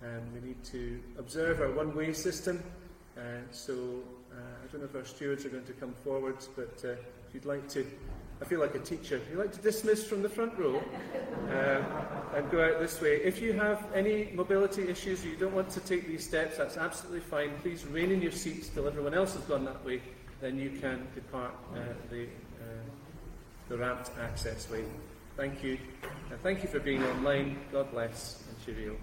um, 0.03 0.23
we 0.35 0.49
need 0.49 0.63
to 0.65 1.01
observe 1.19 1.61
our 1.61 1.71
one 1.71 1.95
way 1.95 2.13
system. 2.13 2.63
Uh, 3.17 3.21
so 3.51 3.75
uh, 4.33 4.37
I 4.37 4.73
don't 4.73 4.81
know 4.81 4.89
if 4.89 4.97
our 4.97 5.05
stewards 5.05 5.45
are 5.45 5.51
going 5.51 5.65
to 5.65 5.73
come 5.73 5.95
forward, 6.05 6.37
but 6.57 6.83
uh, 6.85 6.93
if 6.93 7.35
you'd 7.35 7.45
like 7.45 7.69
to, 7.71 7.87
I 8.41 8.45
feel 8.45 8.61
like 8.61 8.75
a 8.75 8.81
teacher. 8.81 9.17
If 9.17 9.31
you'd 9.31 9.39
like 9.39 9.53
to 9.53 9.61
dismiss 9.61 10.07
from 10.07 10.23
the 10.23 10.29
front 10.29 10.59
row 10.59 10.83
uh, 11.51 12.37
and 12.37 12.51
go 12.51 12.65
out 12.65 12.81
this 12.81 13.01
way. 13.01 13.17
If 13.17 13.41
you 13.41 13.53
have 13.55 13.87
any 13.95 14.31
mobility 14.35 14.89
issues, 14.89 15.25
or 15.25 15.29
you 15.29 15.37
don't 15.37 15.55
want 15.55 15.71
to 15.71 15.81
take 15.81 16.07
these 16.07 16.27
steps, 16.27 16.57
that's 16.57 16.77
absolutely 16.77 17.21
fine. 17.21 17.53
Please 17.63 17.85
remain 17.85 18.11
in 18.11 18.23
your 18.23 18.33
seats 18.33 18.69
till 18.69 18.87
everyone 18.87 19.15
else 19.15 19.35
has 19.35 19.45
gone 19.45 19.65
that 19.67 19.85
way. 19.85 20.01
Then 20.41 20.59
you 20.59 20.71
can 20.71 21.07
depart 21.15 21.55
the, 22.11 22.27
the 23.69 23.77
ramped 23.77 24.11
access 24.19 24.69
way. 24.69 24.85
Thank 25.43 25.65
you. 25.65 25.77
And 26.31 26.41
thank 26.41 26.63
you 26.63 26.69
for 26.69 26.79
being 26.79 27.03
online. 27.03 27.59
God 27.73 27.91
bless 27.91 28.45
and 28.49 28.65
cheerio. 28.65 28.97